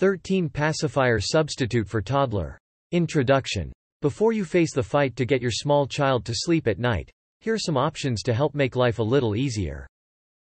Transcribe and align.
13 0.00 0.48
Pacifier 0.48 1.20
substitute 1.20 1.86
for 1.86 2.00
toddler. 2.00 2.58
Introduction. 2.90 3.70
Before 4.00 4.32
you 4.32 4.46
face 4.46 4.72
the 4.72 4.82
fight 4.82 5.14
to 5.16 5.26
get 5.26 5.42
your 5.42 5.50
small 5.50 5.86
child 5.86 6.24
to 6.24 6.32
sleep 6.34 6.66
at 6.66 6.78
night, 6.78 7.10
here 7.42 7.52
are 7.52 7.58
some 7.58 7.76
options 7.76 8.22
to 8.22 8.32
help 8.32 8.54
make 8.54 8.76
life 8.76 8.98
a 8.98 9.02
little 9.02 9.36
easier. 9.36 9.86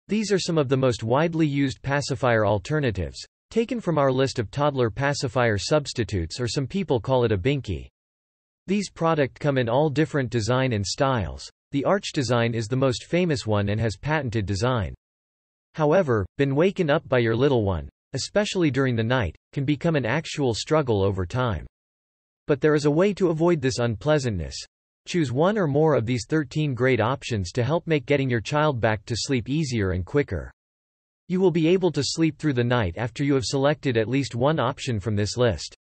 These 0.07 0.31
are 0.31 0.39
some 0.39 0.59
of 0.59 0.69
the 0.69 0.77
most 0.77 1.03
widely 1.03 1.45
used 1.45 1.83
pacifier 1.83 2.47
alternatives, 2.47 3.19
taken 3.51 3.81
from 3.81 3.99
our 3.99 4.13
list 4.13 4.39
of 4.39 4.49
toddler 4.52 4.91
pacifier 4.91 5.59
substitutes 5.59 6.38
or 6.38 6.46
some 6.46 6.68
people 6.68 7.00
call 7.00 7.24
it 7.24 7.32
a 7.32 7.36
binky. 7.36 7.88
These 8.68 8.90
product 8.90 9.40
come 9.40 9.59
in 9.59 9.68
all 9.68 9.90
different 9.90 10.30
design 10.30 10.72
and 10.72 10.86
styles. 10.86 11.50
The 11.72 11.84
arch 11.84 12.12
design 12.12 12.54
is 12.54 12.68
the 12.68 12.77
most 12.77 13.06
famous 13.06 13.45
one 13.45 13.70
and 13.70 13.80
has 13.80 13.96
patented 13.96 14.46
design. 14.46 14.95
However, 15.74 16.24
been 16.38 16.54
waken 16.54 16.90
up 16.90 17.09
by 17.09 17.18
your 17.18 17.34
little 17.34 17.64
one, 17.64 17.88
especially 18.15 18.71
during 18.71 18.97
the 18.97 19.03
night, 19.03 19.37
can 19.53 19.65
become 19.65 19.97
an 19.97 20.07
actual 20.07 20.55
struggle 20.55 21.03
over 21.03 21.27
time. 21.27 21.66
But 22.47 22.61
there 22.61 22.75
is 22.75 22.84
a 22.84 22.91
way 22.91 23.15
to 23.15 23.30
avoid 23.30 23.61
this 23.61 23.79
unpleasantness. 23.79 24.57
Choose 25.07 25.33
one 25.33 25.59
or 25.59 25.66
more 25.66 25.95
of 25.95 26.07
these 26.07 26.27
13 26.29 26.75
great 26.75 27.01
options 27.01 27.53
to 27.53 27.65
help 27.65 27.87
make 27.87 28.06
getting 28.06 28.30
your 28.30 28.41
child 28.41 28.80
back 28.80 29.05
to 29.06 29.17
sleep 29.17 29.48
easier 29.48 29.93
and 29.93 30.05
quicker. 30.05 30.53
You 31.29 31.41
will 31.41 31.51
be 31.51 31.69
able 31.69 31.91
to 31.93 32.05
sleep 32.05 32.39
through 32.39 32.53
the 32.53 32.65
night 32.65 32.95
after 32.97 33.25
you 33.25 33.34
have 33.34 33.45
selected 33.45 33.97
at 33.97 34.09
least 34.09 34.34
one 34.34 34.59
option 34.61 35.01
from 35.01 35.17
this 35.17 35.37
list. 35.37 35.75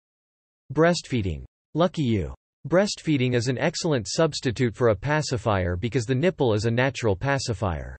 Breastfeeding. 0.74 1.44
Lucky 1.74 2.04
you. 2.04 2.34
Breastfeeding 2.68 3.36
is 3.36 3.48
an 3.48 3.58
excellent 3.58 4.08
substitute 4.08 4.76
for 4.76 4.90
a 4.90 4.96
pacifier 4.96 5.76
because 5.76 6.06
the 6.06 6.16
nipple 6.16 6.54
is 6.54 6.66
a 6.66 6.72
natural 6.72 7.16
pacifier. 7.16 7.98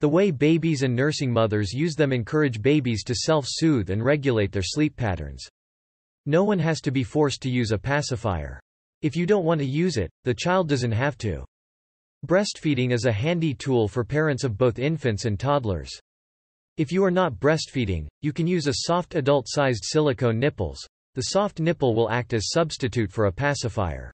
The 0.00 0.08
way 0.08 0.30
babies 0.30 0.82
and 0.82 0.94
nursing 0.94 1.32
mothers 1.32 1.72
use 1.72 1.94
them 1.94 2.12
encourage 2.12 2.60
babies 2.60 3.02
to 3.04 3.14
self-soothe 3.14 3.88
and 3.88 4.04
regulate 4.04 4.52
their 4.52 4.62
sleep 4.62 4.94
patterns. 4.94 5.48
No 6.26 6.44
one 6.44 6.58
has 6.58 6.82
to 6.82 6.90
be 6.90 7.02
forced 7.02 7.40
to 7.42 7.50
use 7.50 7.72
a 7.72 7.78
pacifier. 7.78 8.60
If 9.00 9.16
you 9.16 9.24
don't 9.24 9.44
want 9.44 9.60
to 9.60 9.66
use 9.66 9.96
it, 9.96 10.10
the 10.24 10.34
child 10.34 10.68
doesn't 10.68 10.92
have 10.92 11.16
to. 11.18 11.44
Breastfeeding 12.26 12.92
is 12.92 13.06
a 13.06 13.12
handy 13.12 13.54
tool 13.54 13.88
for 13.88 14.04
parents 14.04 14.44
of 14.44 14.58
both 14.58 14.78
infants 14.78 15.24
and 15.24 15.38
toddlers. 15.38 15.90
If 16.76 16.92
you 16.92 17.02
are 17.04 17.10
not 17.10 17.40
breastfeeding, 17.40 18.06
you 18.20 18.34
can 18.34 18.46
use 18.46 18.66
a 18.66 18.82
soft 18.84 19.14
adult-sized 19.14 19.82
silicone 19.82 20.38
nipples. 20.38 20.86
The 21.14 21.22
soft 21.22 21.58
nipple 21.60 21.94
will 21.94 22.10
act 22.10 22.34
as 22.34 22.50
substitute 22.50 23.10
for 23.10 23.26
a 23.26 23.32
pacifier. 23.32 24.12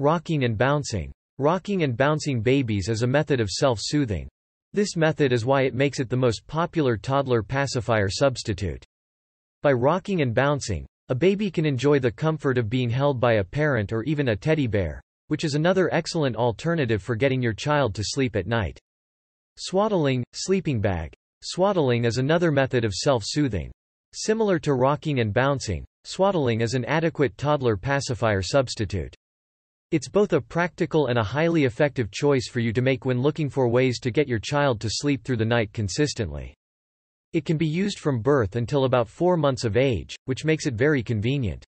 Rocking 0.00 0.42
and 0.42 0.58
bouncing. 0.58 1.12
Rocking 1.38 1.84
and 1.84 1.96
bouncing 1.96 2.40
babies 2.40 2.88
is 2.88 3.02
a 3.02 3.06
method 3.06 3.40
of 3.40 3.50
self-soothing. 3.50 4.28
This 4.76 4.94
method 4.94 5.32
is 5.32 5.46
why 5.46 5.62
it 5.62 5.74
makes 5.74 6.00
it 6.00 6.10
the 6.10 6.18
most 6.18 6.46
popular 6.46 6.98
toddler 6.98 7.42
pacifier 7.42 8.10
substitute. 8.10 8.84
By 9.62 9.72
rocking 9.72 10.20
and 10.20 10.34
bouncing, 10.34 10.84
a 11.08 11.14
baby 11.14 11.50
can 11.50 11.64
enjoy 11.64 11.98
the 11.98 12.12
comfort 12.12 12.58
of 12.58 12.68
being 12.68 12.90
held 12.90 13.18
by 13.18 13.36
a 13.36 13.42
parent 13.42 13.90
or 13.90 14.02
even 14.02 14.28
a 14.28 14.36
teddy 14.36 14.66
bear, 14.66 15.00
which 15.28 15.44
is 15.44 15.54
another 15.54 15.88
excellent 15.94 16.36
alternative 16.36 17.02
for 17.02 17.16
getting 17.16 17.40
your 17.40 17.54
child 17.54 17.94
to 17.94 18.04
sleep 18.04 18.36
at 18.36 18.46
night. 18.46 18.78
Swaddling, 19.56 20.22
sleeping 20.34 20.82
bag. 20.82 21.14
Swaddling 21.42 22.04
is 22.04 22.18
another 22.18 22.52
method 22.52 22.84
of 22.84 22.92
self-soothing. 22.92 23.72
Similar 24.12 24.58
to 24.58 24.74
rocking 24.74 25.20
and 25.20 25.32
bouncing, 25.32 25.86
Swaddling 26.04 26.60
is 26.60 26.74
an 26.74 26.84
adequate 26.84 27.38
toddler 27.38 27.78
pacifier 27.78 28.42
substitute. 28.42 29.16
It's 29.92 30.08
both 30.08 30.32
a 30.32 30.40
practical 30.40 31.06
and 31.06 31.16
a 31.16 31.22
highly 31.22 31.62
effective 31.62 32.10
choice 32.10 32.48
for 32.48 32.58
you 32.58 32.72
to 32.72 32.82
make 32.82 33.04
when 33.04 33.22
looking 33.22 33.48
for 33.48 33.68
ways 33.68 34.00
to 34.00 34.10
get 34.10 34.26
your 34.26 34.40
child 34.40 34.80
to 34.80 34.90
sleep 34.90 35.22
through 35.22 35.36
the 35.36 35.44
night 35.44 35.72
consistently. 35.72 36.56
It 37.32 37.44
can 37.44 37.56
be 37.56 37.68
used 37.68 38.00
from 38.00 38.20
birth 38.20 38.56
until 38.56 38.84
about 38.84 39.08
four 39.08 39.36
months 39.36 39.64
of 39.64 39.76
age, 39.76 40.16
which 40.24 40.44
makes 40.44 40.66
it 40.66 40.74
very 40.74 41.04
convenient. 41.04 41.64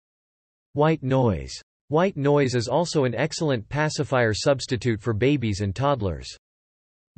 White 0.72 1.04
noise. 1.04 1.52
White 1.90 2.16
noise 2.16 2.56
is 2.56 2.66
also 2.66 3.04
an 3.04 3.14
excellent 3.14 3.68
pacifier 3.68 4.34
substitute 4.34 5.00
for 5.00 5.14
babies 5.14 5.60
and 5.60 5.72
toddlers. 5.72 6.28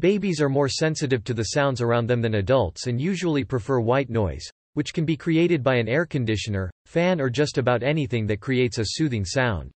Babies 0.00 0.42
are 0.42 0.50
more 0.50 0.69
sensitive 0.69 1.25
to 1.25 1.32
the 1.32 1.44
sounds 1.44 1.80
around 1.80 2.08
them 2.08 2.20
than 2.20 2.34
adults 2.34 2.88
and 2.88 3.00
usually 3.00 3.42
prefer 3.42 3.80
white 3.80 4.10
noise, 4.10 4.46
which 4.75 4.92
can 4.92 5.06
be 5.06 5.16
created 5.16 5.62
by 5.62 5.76
an 5.76 5.88
air 5.88 6.04
conditioner, 6.04 6.70
fan 6.84 7.22
or 7.22 7.30
just 7.30 7.56
about 7.56 7.82
anything 7.82 8.26
that 8.26 8.41
creates 8.41 8.76
a 8.76 8.84
soothing 8.84 9.25
sound. 9.25 9.70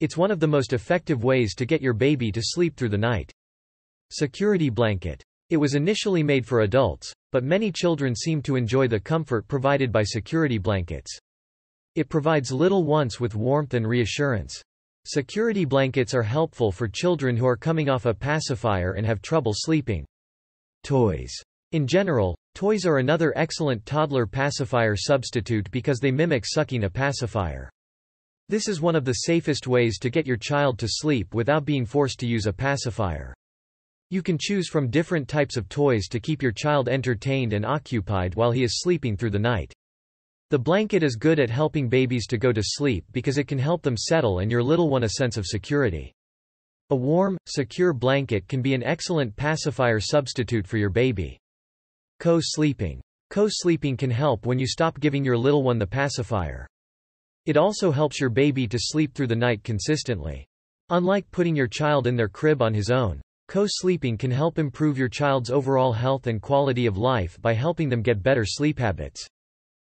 It's 0.00 0.16
one 0.16 0.30
of 0.30 0.40
the 0.40 0.46
most 0.46 0.72
effective 0.72 1.24
ways 1.24 1.54
to 1.56 1.66
get 1.66 1.82
your 1.82 1.92
baby 1.92 2.32
to 2.32 2.40
sleep 2.42 2.74
through 2.74 2.88
the 2.88 2.96
night. 2.96 3.30
Security 4.10 4.70
blanket. 4.70 5.22
It 5.50 5.58
was 5.58 5.74
initially 5.74 6.22
made 6.22 6.46
for 6.46 6.60
adults, 6.60 7.12
but 7.32 7.44
many 7.44 7.70
children 7.70 8.16
seem 8.16 8.40
to 8.42 8.56
enjoy 8.56 8.88
the 8.88 8.98
comfort 8.98 9.46
provided 9.46 9.92
by 9.92 10.02
security 10.02 10.56
blankets. 10.56 11.18
It 11.96 12.08
provides 12.08 12.50
little 12.50 12.84
ones 12.84 13.20
with 13.20 13.34
warmth 13.34 13.74
and 13.74 13.86
reassurance. 13.86 14.62
Security 15.04 15.66
blankets 15.66 16.14
are 16.14 16.22
helpful 16.22 16.72
for 16.72 16.88
children 16.88 17.36
who 17.36 17.46
are 17.46 17.56
coming 17.56 17.90
off 17.90 18.06
a 18.06 18.14
pacifier 18.14 18.92
and 18.92 19.06
have 19.06 19.20
trouble 19.20 19.52
sleeping. 19.54 20.06
Toys. 20.82 21.34
In 21.72 21.86
general, 21.86 22.38
toys 22.54 22.86
are 22.86 22.98
another 22.98 23.32
excellent 23.36 23.84
toddler 23.84 24.26
pacifier 24.26 24.96
substitute 24.96 25.70
because 25.70 25.98
they 25.98 26.10
mimic 26.10 26.46
sucking 26.46 26.84
a 26.84 26.90
pacifier. 26.90 27.68
This 28.50 28.66
is 28.66 28.80
one 28.80 28.96
of 28.96 29.04
the 29.04 29.12
safest 29.12 29.68
ways 29.68 29.96
to 30.00 30.10
get 30.10 30.26
your 30.26 30.36
child 30.36 30.76
to 30.80 30.88
sleep 30.88 31.34
without 31.34 31.64
being 31.64 31.86
forced 31.86 32.18
to 32.18 32.26
use 32.26 32.46
a 32.46 32.52
pacifier. 32.52 33.32
You 34.10 34.24
can 34.24 34.38
choose 34.40 34.68
from 34.68 34.90
different 34.90 35.28
types 35.28 35.56
of 35.56 35.68
toys 35.68 36.08
to 36.08 36.18
keep 36.18 36.42
your 36.42 36.50
child 36.50 36.88
entertained 36.88 37.52
and 37.52 37.64
occupied 37.64 38.34
while 38.34 38.50
he 38.50 38.64
is 38.64 38.80
sleeping 38.80 39.16
through 39.16 39.30
the 39.30 39.38
night. 39.38 39.72
The 40.50 40.58
blanket 40.58 41.04
is 41.04 41.14
good 41.14 41.38
at 41.38 41.48
helping 41.48 41.88
babies 41.88 42.26
to 42.26 42.38
go 42.38 42.50
to 42.50 42.60
sleep 42.60 43.04
because 43.12 43.38
it 43.38 43.46
can 43.46 43.56
help 43.56 43.82
them 43.82 43.96
settle 43.96 44.40
and 44.40 44.50
your 44.50 44.64
little 44.64 44.88
one 44.88 45.04
a 45.04 45.10
sense 45.10 45.36
of 45.36 45.46
security. 45.46 46.12
A 46.90 46.96
warm, 46.96 47.38
secure 47.46 47.92
blanket 47.92 48.48
can 48.48 48.62
be 48.62 48.74
an 48.74 48.82
excellent 48.82 49.36
pacifier 49.36 50.00
substitute 50.00 50.66
for 50.66 50.76
your 50.76 50.90
baby. 50.90 51.38
Co-sleeping. 52.18 53.00
Co-sleeping 53.30 53.96
can 53.96 54.10
help 54.10 54.44
when 54.44 54.58
you 54.58 54.66
stop 54.66 54.98
giving 54.98 55.24
your 55.24 55.38
little 55.38 55.62
one 55.62 55.78
the 55.78 55.86
pacifier. 55.86 56.66
It 57.46 57.56
also 57.56 57.90
helps 57.90 58.20
your 58.20 58.30
baby 58.30 58.66
to 58.68 58.78
sleep 58.78 59.14
through 59.14 59.28
the 59.28 59.36
night 59.36 59.64
consistently. 59.64 60.46
Unlike 60.90 61.30
putting 61.30 61.56
your 61.56 61.66
child 61.66 62.06
in 62.06 62.16
their 62.16 62.28
crib 62.28 62.62
on 62.62 62.74
his 62.74 62.90
own, 62.90 63.20
co-sleeping 63.48 64.18
can 64.18 64.30
help 64.30 64.58
improve 64.58 64.98
your 64.98 65.08
child's 65.08 65.50
overall 65.50 65.92
health 65.92 66.26
and 66.26 66.42
quality 66.42 66.86
of 66.86 66.98
life 66.98 67.40
by 67.40 67.54
helping 67.54 67.88
them 67.88 68.02
get 68.02 68.22
better 68.22 68.44
sleep 68.44 68.78
habits. 68.78 69.26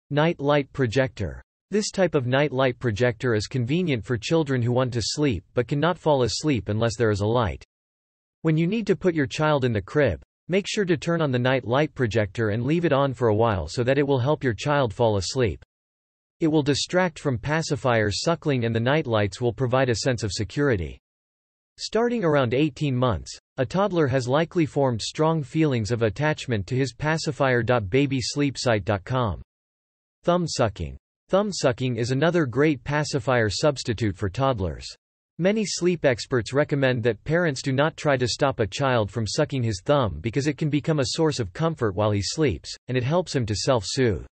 Night 0.10 0.40
light 0.40 0.72
projector. 0.74 1.42
This 1.72 1.92
type 1.92 2.16
of 2.16 2.28
night 2.28 2.52
light 2.52 2.80
projector 2.80 3.34
is 3.34 3.48
convenient 3.48 4.06
for 4.06 4.18
children 4.18 4.62
who 4.62 4.72
want 4.72 4.94
to 4.94 5.02
sleep 5.02 5.44
but 5.54 5.68
cannot 5.68 5.98
fall 5.98 6.24
asleep 6.24 6.70
unless 6.70 6.98
there 6.98 7.12
is 7.12 7.22
a 7.22 7.26
light. 7.26 7.64
When 8.42 8.58
you 8.58 8.68
need 8.68 8.88
to 8.88 8.96
put 8.96 9.16
your 9.16 9.28
child 9.28 9.66
in 9.66 9.74
the 9.74 9.82
crib, 9.82 10.22
Make 10.50 10.66
sure 10.66 10.86
to 10.86 10.96
turn 10.96 11.22
on 11.22 11.32
the 11.32 11.40
night 11.40 11.66
light 11.66 11.94
projector 11.94 12.52
and 12.52 12.64
leave 12.64 12.86
it 12.86 12.94
on 12.94 13.14
for 13.14 13.28
a 13.28 13.36
while 13.36 13.68
so 13.68 13.84
that 13.84 13.98
it 13.98 14.08
will 14.08 14.20
help 14.20 14.46
your 14.46 14.54
child 14.54 14.94
fall 14.94 15.18
asleep. 15.18 15.62
It 16.40 16.48
will 16.48 16.64
distract 16.64 17.18
from 17.18 17.38
pacifier 17.38 18.12
suckling 18.12 18.66
and 18.66 18.76
the 18.76 18.80
night 18.80 19.08
lights 19.08 19.42
will 19.42 19.54
provide 19.54 19.90
a 19.90 19.96
sense 19.96 20.24
of 20.24 20.32
security. 20.32 21.00
Starting 21.80 22.24
around 22.24 22.54
18 22.54 22.96
months, 22.96 23.38
a 23.58 23.66
toddler 23.66 24.08
has 24.08 24.28
likely 24.28 24.66
formed 24.66 25.02
strong 25.02 25.44
feelings 25.44 25.92
of 25.92 26.04
attachment 26.04 26.68
to 26.68 26.76
his 26.76 26.94
pacifier.babysleepsite.com. 26.94 29.42
Thumb 30.24 30.48
sucking. 30.48 30.98
Thumb 31.30 31.52
sucking 31.52 31.98
is 31.98 32.12
another 32.12 32.46
great 32.46 32.84
pacifier 32.84 33.50
substitute 33.50 34.16
for 34.16 34.30
toddlers. 34.30 34.88
Many 35.40 35.66
sleep 35.66 36.06
experts 36.06 36.54
recommend 36.54 37.04
that 37.04 37.24
parents 37.24 37.62
do 37.62 37.72
not 37.72 37.98
try 37.98 38.18
to 38.18 38.28
stop 38.28 38.60
a 38.60 38.66
child 38.66 39.12
from 39.12 39.28
sucking 39.28 39.62
his 39.62 39.84
thumb 39.86 40.20
because 40.20 40.48
it 40.48 40.58
can 40.58 40.70
become 40.70 41.00
a 41.00 41.10
source 41.10 41.40
of 41.40 41.54
comfort 41.54 41.94
while 41.96 42.10
he 42.12 42.22
sleeps, 42.24 42.76
and 42.88 42.98
it 42.98 43.04
helps 43.04 43.36
him 43.36 43.46
to 43.46 43.56
self-soothe. 43.56 44.26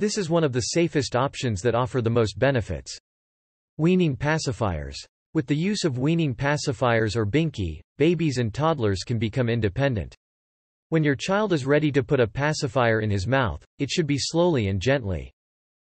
This 0.00 0.16
is 0.16 0.30
one 0.30 0.44
of 0.44 0.54
the 0.54 0.60
safest 0.60 1.14
options 1.14 1.60
that 1.60 1.74
offer 1.74 2.00
the 2.00 2.08
most 2.08 2.38
benefits. 2.38 2.96
Weaning 3.76 4.16
pacifiers. 4.16 4.96
With 5.34 5.46
the 5.46 5.54
use 5.54 5.84
of 5.84 5.98
weaning 5.98 6.34
pacifiers 6.34 7.16
or 7.16 7.26
binky, 7.26 7.82
babies 7.98 8.38
and 8.38 8.54
toddlers 8.54 9.02
can 9.04 9.18
become 9.18 9.50
independent. 9.50 10.14
When 10.88 11.04
your 11.04 11.16
child 11.16 11.52
is 11.52 11.66
ready 11.66 11.92
to 11.92 12.02
put 12.02 12.18
a 12.18 12.26
pacifier 12.26 13.02
in 13.02 13.10
his 13.10 13.26
mouth, 13.26 13.62
it 13.78 13.90
should 13.90 14.06
be 14.06 14.16
slowly 14.18 14.68
and 14.68 14.80
gently. 14.80 15.30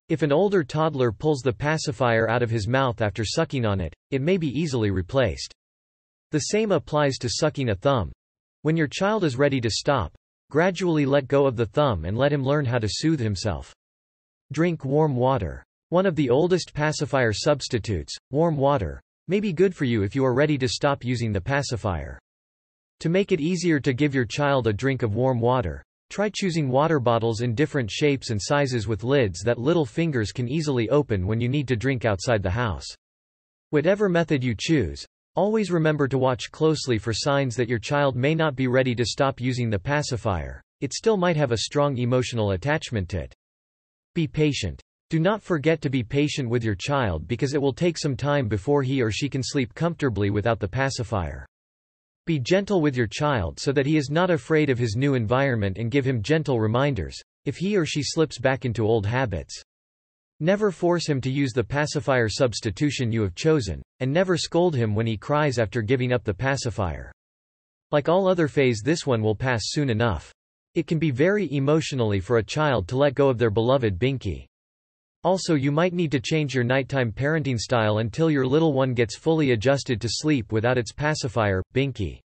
If 0.09 0.23
an 0.23 0.33
older 0.33 0.65
toddler 0.65 1.13
pulls 1.13 1.43
the 1.43 1.53
pacifier 1.53 2.27
out 2.27 2.43
of 2.43 2.49
his 2.49 2.67
mouth 2.67 3.03
after 3.03 3.23
sucking 3.23 3.67
on 3.67 3.83
it, 3.83 3.93
it 4.11 4.23
may 4.23 4.39
be 4.39 4.49
easily 4.49 4.91
replaced. 4.91 5.53
The 6.31 6.39
same 6.39 6.73
applies 6.73 7.19
to 7.19 7.29
sucking 7.29 7.69
a 7.69 7.75
thumb. 7.75 8.13
When 8.63 8.79
your 8.79 8.89
child 8.89 9.25
is 9.25 9.37
ready 9.37 9.61
to 9.61 9.69
stop, 9.69 10.15
gradually 10.51 11.05
let 11.05 11.29
go 11.29 11.45
of 11.45 11.57
the 11.57 11.67
thumb 11.67 12.07
and 12.07 12.17
let 12.17 12.33
him 12.33 12.43
learn 12.43 12.65
how 12.65 12.79
to 12.79 12.89
soothe 12.89 13.21
himself. 13.21 13.75
Drink 14.53 14.85
warm 14.85 15.15
water. 15.15 15.65
One 15.91 16.07
of 16.07 16.17
the 16.17 16.31
oldest 16.31 16.75
pacifier 16.75 17.33
substitutes, 17.33 18.17
warm 18.31 18.57
water, 18.57 19.01
may 19.29 19.41
be 19.41 19.53
good 19.53 19.75
for 19.75 19.85
you 19.85 20.03
if 20.03 20.15
you 20.15 20.25
are 20.25 20.35
ready 20.35 20.59
to 20.59 20.69
stop 20.69 21.05
using 21.05 21.33
the 21.33 21.41
pacifier. 21.41 22.19
To 23.01 23.09
make 23.09 23.33
it 23.33 23.41
easier 23.41 23.81
to 23.81 23.93
give 23.93 24.15
your 24.15 24.25
child 24.25 24.67
a 24.67 24.73
drink 24.73 25.03
of 25.03 25.15
warm 25.15 25.41
water, 25.41 25.83
Try 26.11 26.29
choosing 26.29 26.69
water 26.69 26.99
bottles 26.99 27.41
in 27.41 27.55
different 27.55 27.89
shapes 27.89 28.31
and 28.31 28.43
sizes 28.43 28.89
with 28.89 29.05
lids 29.05 29.43
that 29.45 29.61
little 29.61 29.87
fingers 29.87 30.33
can 30.33 30.49
easily 30.49 30.91
open 30.91 31.25
when 31.25 31.41
you 31.41 31.49
need 31.49 31.69
to 31.69 31.77
drink 31.77 32.05
outside 32.05 32.43
the 32.43 32.51
house. 32.51 32.85
Whatever 33.71 34.09
method 34.09 34.43
you 34.43 34.57
choose, 34.59 35.07
always 35.37 35.71
remember 35.71 36.09
to 36.09 36.19
watch 36.19 36.51
closely 36.51 36.99
for 36.99 37.13
signs 37.13 37.55
that 37.55 37.69
your 37.69 37.79
child 37.79 38.17
may 38.17 38.35
not 38.35 38.57
be 38.57 38.67
ready 38.67 38.93
to 38.97 39.05
stop 39.05 39.41
using 39.41 39.71
the 39.71 39.79
pacifier. 39.79 40.61
It 40.81 40.93
still 40.93 41.17
might 41.17 41.37
have 41.37 41.53
a 41.53 41.59
strong 41.59 41.97
emotional 41.97 42.51
attachment 42.51 43.09
to 43.11 43.21
it. 43.21 43.33
Be 44.15 44.27
patient. 44.27 44.83
Do 45.09 45.21
not 45.21 45.43
forget 45.43 45.81
to 45.83 45.91
be 45.91 46.03
patient 46.03 46.49
with 46.49 46.65
your 46.65 46.75
child 46.75 47.29
because 47.29 47.55
it 47.55 47.63
will 47.63 47.73
take 47.73 47.97
some 47.97 48.17
time 48.17 48.49
before 48.49 48.83
he 48.83 49.01
or 49.03 49.11
she 49.11 49.29
can 49.29 49.43
sleep 49.43 49.73
comfortably 49.75 50.31
without 50.31 50.59
the 50.59 50.69
pacifier. 50.69 51.47
Be 52.27 52.39
gentle 52.39 52.81
with 52.81 52.97
your 52.97 53.07
child 53.07 53.61
so 53.61 53.73
that 53.73 53.87
he 53.87 53.97
is 53.97 54.11
not 54.11 54.31
afraid 54.31 54.69
of 54.69 54.79
his 54.79 54.97
new 54.97 55.15
environment 55.15 55.79
and 55.79 55.91
give 55.91 56.05
him 56.05 56.23
gentle 56.23 56.61
reminders, 56.61 57.21
if 57.45 57.57
he 57.57 57.77
or 57.77 57.87
she 57.87 58.03
slips 58.03 58.39
back 58.39 58.65
into 58.65 58.87
old 58.87 59.07
habits. 59.07 59.63
Never 60.41 60.71
force 60.71 61.09
him 61.09 61.21
to 61.21 61.31
use 61.31 61.53
the 61.53 61.63
pacifier 61.63 62.29
substitution 62.29 63.13
you 63.13 63.23
have 63.23 63.35
chosen, 63.35 63.83
and 64.01 64.13
never 64.13 64.37
scold 64.37 64.75
him 64.75 64.95
when 64.95 65.07
he 65.07 65.17
cries 65.17 65.59
after 65.59 65.83
giving 65.83 66.13
up 66.13 66.25
the 66.25 66.35
pacifier. 66.35 67.13
Like 67.93 68.09
all 68.09 68.27
other 68.27 68.49
phase 68.49 68.83
this 68.85 69.07
one 69.07 69.23
will 69.23 69.37
pass 69.37 69.63
soon 69.67 69.91
enough. 69.91 70.33
It 70.75 70.87
can 70.87 70.99
be 70.99 71.11
very 71.11 71.53
emotionally 71.53 72.21
for 72.21 72.39
a 72.39 72.45
child 72.45 72.87
to 72.89 72.97
let 72.97 73.15
go 73.15 73.29
of 73.29 73.39
their 73.39 73.51
beloved 73.51 73.99
binky. 73.99 74.47
Also 75.25 75.55
you 75.55 75.73
might 75.73 75.93
need 75.93 76.13
to 76.13 76.21
change 76.21 76.55
your 76.55 76.65
nighttime 76.65 77.13
parenting 77.13 77.59
style 77.59 77.99
until 77.99 78.31
your 78.31 78.47
little 78.47 78.73
one 78.73 78.95
gets 78.95 79.17
fully 79.17 79.51
adjusted 79.51 80.01
to 80.01 80.09
sleep 80.09 80.53
without 80.53 80.79
its 80.79 80.93
pacifier, 80.93 81.63
binky. 81.75 82.21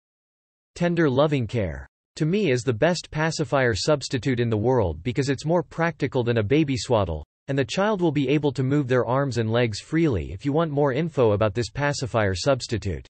Tender 0.74 1.08
loving 1.08 1.46
care. 1.46 1.88
To 2.16 2.26
me 2.26 2.50
is 2.50 2.62
the 2.62 2.72
best 2.72 3.10
pacifier 3.10 3.74
substitute 3.74 4.38
in 4.38 4.50
the 4.50 4.56
world 4.56 5.02
because 5.02 5.28
it's 5.28 5.44
more 5.44 5.62
practical 5.62 6.22
than 6.22 6.38
a 6.38 6.42
baby 6.42 6.76
swaddle, 6.76 7.24
and 7.48 7.58
the 7.58 7.64
child 7.64 8.00
will 8.00 8.12
be 8.12 8.28
able 8.28 8.52
to 8.52 8.62
move 8.62 8.88
their 8.88 9.04
arms 9.04 9.38
and 9.38 9.50
legs 9.50 9.80
freely 9.80 10.32
if 10.32 10.44
you 10.44 10.52
want 10.52 10.70
more 10.70 10.92
info 10.92 11.32
about 11.32 11.54
this 11.54 11.70
pacifier 11.70 12.34
substitute. 12.34 13.08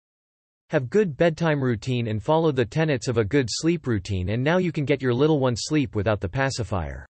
Have 0.70 0.88
good 0.88 1.16
bedtime 1.16 1.60
routine 1.60 2.06
and 2.06 2.22
follow 2.22 2.52
the 2.52 2.64
tenets 2.64 3.08
of 3.08 3.18
a 3.18 3.24
good 3.24 3.48
sleep 3.50 3.88
routine 3.88 4.28
and 4.28 4.40
now 4.40 4.58
you 4.58 4.70
can 4.70 4.84
get 4.84 5.02
your 5.02 5.12
little 5.12 5.40
one 5.40 5.56
sleep 5.56 5.96
without 5.96 6.20
the 6.20 6.28
pacifier. 6.28 7.04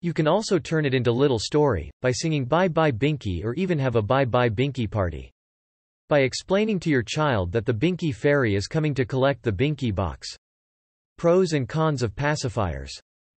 You 0.00 0.14
can 0.14 0.26
also 0.26 0.58
turn 0.58 0.86
it 0.86 0.94
into 0.94 1.12
little 1.12 1.38
story, 1.38 1.90
by 2.00 2.12
singing 2.12 2.46
Bye 2.46 2.68
Bye 2.68 2.92
Binky 2.92 3.44
or 3.44 3.52
even 3.56 3.78
have 3.78 3.96
a 3.96 4.00
Bye 4.00 4.24
Bye 4.24 4.48
Binky 4.48 4.90
party. 4.90 5.30
By 6.08 6.20
explaining 6.20 6.80
to 6.80 6.88
your 6.88 7.02
child 7.02 7.52
that 7.52 7.66
the 7.66 7.74
Binky 7.74 8.14
Fairy 8.14 8.54
is 8.54 8.66
coming 8.66 8.94
to 8.94 9.04
collect 9.04 9.42
the 9.42 9.52
Binky 9.52 9.94
box. 9.94 10.26
Pros 11.18 11.52
and 11.52 11.68
cons 11.68 12.02
of 12.02 12.16
pacifiers. 12.16 12.98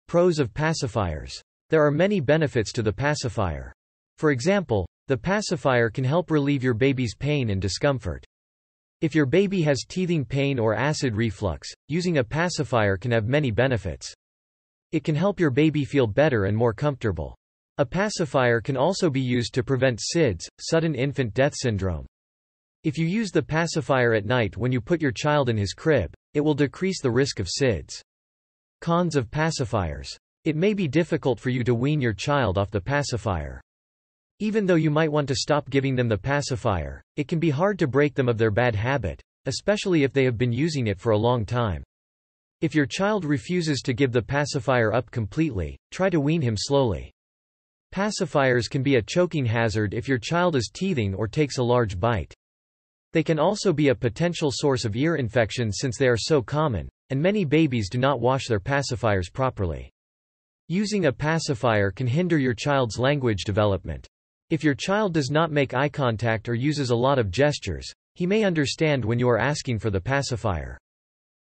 Pros 0.08 0.38
of 0.38 0.52
pacifiers. 0.52 1.40
There 1.70 1.86
are 1.86 1.90
many 1.90 2.20
benefits 2.20 2.70
to 2.72 2.82
the 2.82 2.92
pacifier. 2.92 3.72
For 4.18 4.30
example, 4.30 4.86
the 5.06 5.16
pacifier 5.16 5.88
can 5.88 6.04
help 6.04 6.30
relieve 6.30 6.62
your 6.62 6.74
baby's 6.74 7.14
pain 7.14 7.48
and 7.48 7.62
discomfort. 7.62 8.26
If 9.00 9.14
your 9.14 9.26
baby 9.26 9.62
has 9.62 9.84
teething 9.86 10.24
pain 10.24 10.58
or 10.58 10.74
acid 10.74 11.14
reflux, 11.14 11.72
using 11.86 12.18
a 12.18 12.24
pacifier 12.24 12.96
can 12.96 13.12
have 13.12 13.28
many 13.28 13.52
benefits. 13.52 14.12
It 14.90 15.04
can 15.04 15.14
help 15.14 15.38
your 15.38 15.50
baby 15.50 15.84
feel 15.84 16.08
better 16.08 16.46
and 16.46 16.56
more 16.56 16.72
comfortable. 16.72 17.36
A 17.76 17.86
pacifier 17.86 18.60
can 18.60 18.76
also 18.76 19.08
be 19.08 19.20
used 19.20 19.54
to 19.54 19.62
prevent 19.62 20.00
SIDS, 20.00 20.48
sudden 20.58 20.96
infant 20.96 21.32
death 21.32 21.54
syndrome. 21.54 22.06
If 22.82 22.98
you 22.98 23.06
use 23.06 23.30
the 23.30 23.40
pacifier 23.40 24.14
at 24.14 24.26
night 24.26 24.56
when 24.56 24.72
you 24.72 24.80
put 24.80 25.00
your 25.00 25.12
child 25.12 25.48
in 25.48 25.56
his 25.56 25.74
crib, 25.74 26.12
it 26.34 26.40
will 26.40 26.54
decrease 26.54 27.00
the 27.00 27.10
risk 27.10 27.38
of 27.38 27.46
SIDS. 27.46 28.02
Cons 28.80 29.14
of 29.14 29.30
pacifiers. 29.30 30.16
It 30.44 30.56
may 30.56 30.74
be 30.74 30.88
difficult 30.88 31.38
for 31.38 31.50
you 31.50 31.62
to 31.62 31.74
wean 31.74 32.00
your 32.00 32.14
child 32.14 32.58
off 32.58 32.72
the 32.72 32.80
pacifier. 32.80 33.60
Even 34.40 34.67
though 34.67 34.76
you 34.76 34.90
might 34.90 35.11
want 35.11 35.26
to 35.26 35.35
stop 35.35 35.69
giving 35.69 35.96
them 35.96 36.08
the 36.08 36.17
pacifier, 36.17 37.02
it 37.17 37.26
can 37.26 37.40
be 37.40 37.50
hard 37.50 37.76
to 37.81 37.88
break 37.88 38.14
them 38.14 38.29
of 38.29 38.38
their 38.38 38.52
bad 38.52 38.73
habit, 38.73 39.20
especially 39.46 40.05
if 40.05 40.12
they 40.12 40.23
have 40.23 40.38
been 40.38 40.52
using 40.52 40.87
it 40.87 41.00
for 41.00 41.11
a 41.11 41.19
long 41.19 41.44
time. 41.44 41.82
If 42.61 42.73
your 42.73 42.87
child 42.87 43.25
refuses 43.25 43.81
to 43.82 43.93
give 43.93 44.12
the 44.12 44.23
pacifier 44.23 44.93
up 44.93 45.11
completely, 45.11 45.76
try 45.90 46.08
to 46.11 46.20
wean 46.20 46.40
him 46.40 46.55
slowly. 46.56 47.11
Pacifiers 47.93 48.69
can 48.69 48.85
be 48.85 48.94
a 48.94 49.02
choking 49.02 49.44
hazard 49.44 49.93
if 49.93 50.06
your 50.06 50.19
child 50.19 50.55
is 50.55 50.70
teething 50.73 51.17
or 51.17 51.26
takes 51.26 51.58
a 51.58 51.62
large 51.62 51.99
bite. 51.99 52.32
They 53.12 53.25
can 53.25 53.41
also 53.41 53.73
be 53.73 53.88
a 53.88 53.94
potential 53.94 54.50
source 54.52 54.84
of 54.84 54.94
ear 54.94 55.17
infections 55.17 55.79
since 55.81 55.99
they 55.99 56.06
are 56.06 56.17
so 56.17 56.43
common, 56.43 56.88
and 57.11 57.20
many 57.20 57.44
babies 57.44 57.91
do 57.91 57.99
not 57.99 58.20
wash 58.20 58.46
their 58.46 58.61
pacifiers 58.61 59.32
properly. 59.32 59.91
Using 60.69 61.06
a 61.06 61.12
pacifier 61.12 61.91
can 61.91 62.06
hinder 62.06 62.38
your 62.38 62.55
child's 62.55 63.00
language 63.00 63.43
development. 63.44 64.06
If 64.50 64.64
your 64.64 64.74
child 64.74 65.12
does 65.12 65.30
not 65.30 65.52
make 65.52 65.74
eye 65.74 65.90
contact 65.90 66.48
or 66.48 66.54
uses 66.54 66.88
a 66.88 66.96
lot 66.96 67.18
of 67.18 67.30
gestures, 67.30 67.92
he 68.14 68.26
may 68.26 68.44
understand 68.44 69.04
when 69.04 69.18
you 69.18 69.28
are 69.28 69.38
asking 69.38 69.78
for 69.78 69.90
the 69.90 70.00
pacifier. 70.00 70.78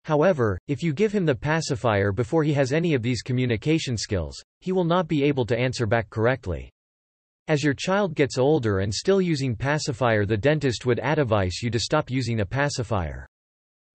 However, 0.06 0.58
if 0.66 0.82
you 0.82 0.94
give 0.94 1.12
him 1.12 1.26
the 1.26 1.34
pacifier 1.34 2.10
before 2.10 2.42
he 2.42 2.54
has 2.54 2.72
any 2.72 2.94
of 2.94 3.02
these 3.02 3.20
communication 3.20 3.98
skills, 3.98 4.42
he 4.60 4.72
will 4.72 4.84
not 4.84 5.08
be 5.08 5.24
able 5.24 5.44
to 5.44 5.58
answer 5.58 5.84
back 5.84 6.08
correctly. 6.08 6.70
As 7.48 7.62
your 7.62 7.74
child 7.74 8.14
gets 8.14 8.38
older 8.38 8.78
and 8.78 8.94
still 8.94 9.20
using 9.20 9.54
pacifier 9.54 10.24
the 10.24 10.36
dentist 10.36 10.86
would 10.86 10.98
advise 11.00 11.62
you 11.62 11.70
to 11.70 11.78
stop 11.78 12.10
using 12.10 12.40
a 12.40 12.46
pacifier. 12.46 13.26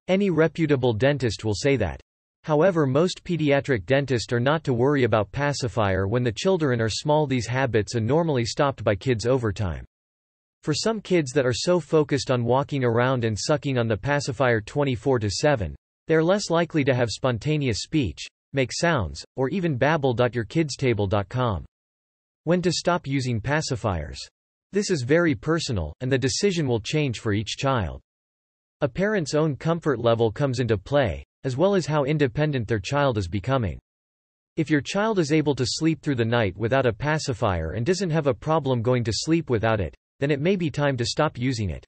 Any 0.10 0.30
reputable 0.30 0.94
dentist 0.94 1.44
will 1.44 1.56
say 1.56 1.76
that 1.78 2.00
However 2.44 2.88
most 2.88 3.24
pediatric 3.24 3.86
dentists 3.86 4.34
are 4.34 4.40
not 4.40 4.64
to 4.64 4.74
worry 4.74 5.04
about 5.04 5.32
pacifier 5.32 6.08
when 6.08 6.24
the 6.24 6.32
children 6.32 6.82
are 6.82 6.90
small 6.90 7.28
these 7.28 7.46
habits 7.46 7.96
are 7.96 8.02
normally 8.02 8.46
stopped 8.46 8.84
by 8.84 8.96
kids 8.96 9.28
over 9.28 9.54
time. 9.54 9.86
For 10.64 10.74
some 10.74 11.02
kids 11.02 11.32
that 11.34 11.46
are 11.46 11.54
so 11.54 11.80
focused 11.80 12.32
on 12.32 12.44
walking 12.44 12.84
around 12.84 13.26
and 13.26 13.38
sucking 13.38 13.78
on 13.78 13.88
the 13.88 13.98
pacifier 13.98 14.60
24-7, 14.62 15.76
they 16.08 16.16
are 16.16 16.24
less 16.24 16.50
likely 16.50 16.84
to 16.84 16.94
have 16.94 17.10
spontaneous 17.10 17.84
speech, 17.84 18.26
make 18.54 18.72
sounds, 18.74 19.24
or 19.36 19.50
even 19.50 19.78
babble.yourkidstable.com. 19.78 21.66
When 22.44 22.62
to 22.64 22.72
stop 22.72 23.06
using 23.06 23.40
pacifiers. 23.40 24.18
This 24.72 24.90
is 24.90 25.04
very 25.04 25.36
personal, 25.36 25.94
and 26.02 26.12
the 26.12 26.18
decision 26.18 26.68
will 26.68 26.80
change 26.80 27.20
for 27.20 27.34
each 27.34 27.58
child. 27.58 28.02
A 28.82 28.88
parent's 28.88 29.36
own 29.36 29.56
comfort 29.56 30.00
level 30.00 30.32
comes 30.32 30.60
into 30.60 30.78
play, 30.78 31.24
as 31.44 31.58
well 31.58 31.76
as 31.76 31.86
how 31.86 32.06
independent 32.06 32.68
their 32.68 32.80
child 32.80 33.18
is 33.18 33.28
becoming. 33.28 33.80
If 34.58 34.70
your 34.70 34.82
child 34.82 35.18
is 35.20 35.32
able 35.32 35.56
to 35.56 35.66
sleep 35.66 36.02
through 36.02 36.16
the 36.16 36.26
night 36.26 36.58
without 36.58 36.86
a 36.86 36.94
pacifier 36.94 37.72
and 37.72 37.86
doesn't 37.86 38.10
have 38.10 38.28
a 38.28 38.34
problem 38.34 38.82
going 38.82 39.04
to 39.06 39.14
sleep 39.14 39.50
without 39.50 39.80
it, 39.80 39.96
then 40.20 40.30
it 40.30 40.42
may 40.42 40.56
be 40.56 40.70
time 40.70 40.98
to 40.98 41.06
stop 41.06 41.38
using 41.38 41.70
it. 41.70 41.86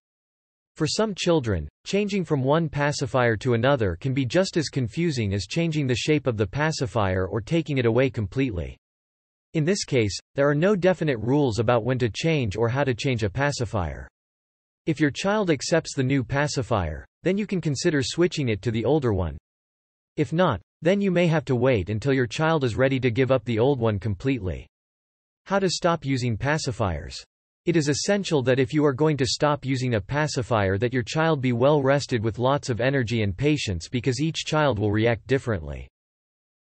For 0.76 0.88
some 0.88 1.14
children, 1.14 1.68
changing 1.86 2.26
from 2.26 2.44
one 2.44 2.68
pacifier 2.68 3.38
to 3.38 3.54
another 3.54 3.96
can 3.96 4.14
be 4.14 4.26
just 4.26 4.58
as 4.58 4.70
confusing 4.70 5.34
as 5.34 5.46
changing 5.46 5.86
the 5.86 5.96
shape 5.96 6.26
of 6.26 6.36
the 6.36 6.48
pacifier 6.48 7.28
or 7.28 7.42
taking 7.42 7.78
it 7.78 7.86
away 7.86 8.10
completely. 8.10 8.76
In 9.54 9.66
this 9.66 9.84
case, 9.84 10.18
there 10.34 10.50
are 10.50 10.56
no 10.56 10.76
definite 10.76 11.20
rules 11.20 11.60
about 11.60 11.84
when 11.84 12.00
to 12.00 12.10
change 12.10 12.56
or 12.56 12.70
how 12.70 12.84
to 12.84 12.96
change 12.96 13.22
a 13.24 13.30
pacifier. 13.30 14.08
If 14.88 15.00
your 15.00 15.12
child 15.12 15.52
accepts 15.52 15.94
the 15.96 16.02
new 16.02 16.24
pacifier, 16.24 17.06
then 17.22 17.38
you 17.38 17.46
can 17.46 17.62
consider 17.62 18.02
switching 18.02 18.50
it 18.50 18.64
to 18.64 18.72
the 18.72 18.84
older 18.84 19.14
one. 19.14 19.38
If 20.16 20.32
not, 20.32 20.62
then 20.82 21.02
you 21.02 21.10
may 21.12 21.28
have 21.28 21.46
to 21.46 21.56
wait 21.56 21.90
until 21.90 22.14
your 22.14 22.28
child 22.28 22.64
is 22.64 22.76
ready 22.76 23.00
to 23.00 23.10
give 23.10 23.32
up 23.32 23.44
the 23.46 23.58
old 23.58 23.80
one 23.80 23.98
completely. 23.98 24.68
How 25.46 25.60
to 25.60 25.70
stop 25.70 26.06
using 26.06 26.38
pacifiers. 26.38 27.16
It 27.66 27.76
is 27.76 27.88
essential 27.88 28.44
that 28.44 28.60
if 28.60 28.74
you 28.74 28.86
are 28.86 28.94
going 28.94 29.18
to 29.18 29.26
stop 29.26 29.66
using 29.66 29.96
a 29.96 30.02
pacifier 30.02 30.78
that 30.78 30.94
your 30.94 31.02
child 31.02 31.42
be 31.42 31.54
well 31.54 31.82
rested 31.82 32.22
with 32.24 32.38
lots 32.38 32.70
of 32.70 32.82
energy 32.82 33.24
and 33.24 33.36
patience 33.36 33.88
because 33.88 34.20
each 34.20 34.46
child 34.46 34.78
will 34.78 34.92
react 34.92 35.26
differently. 35.28 35.88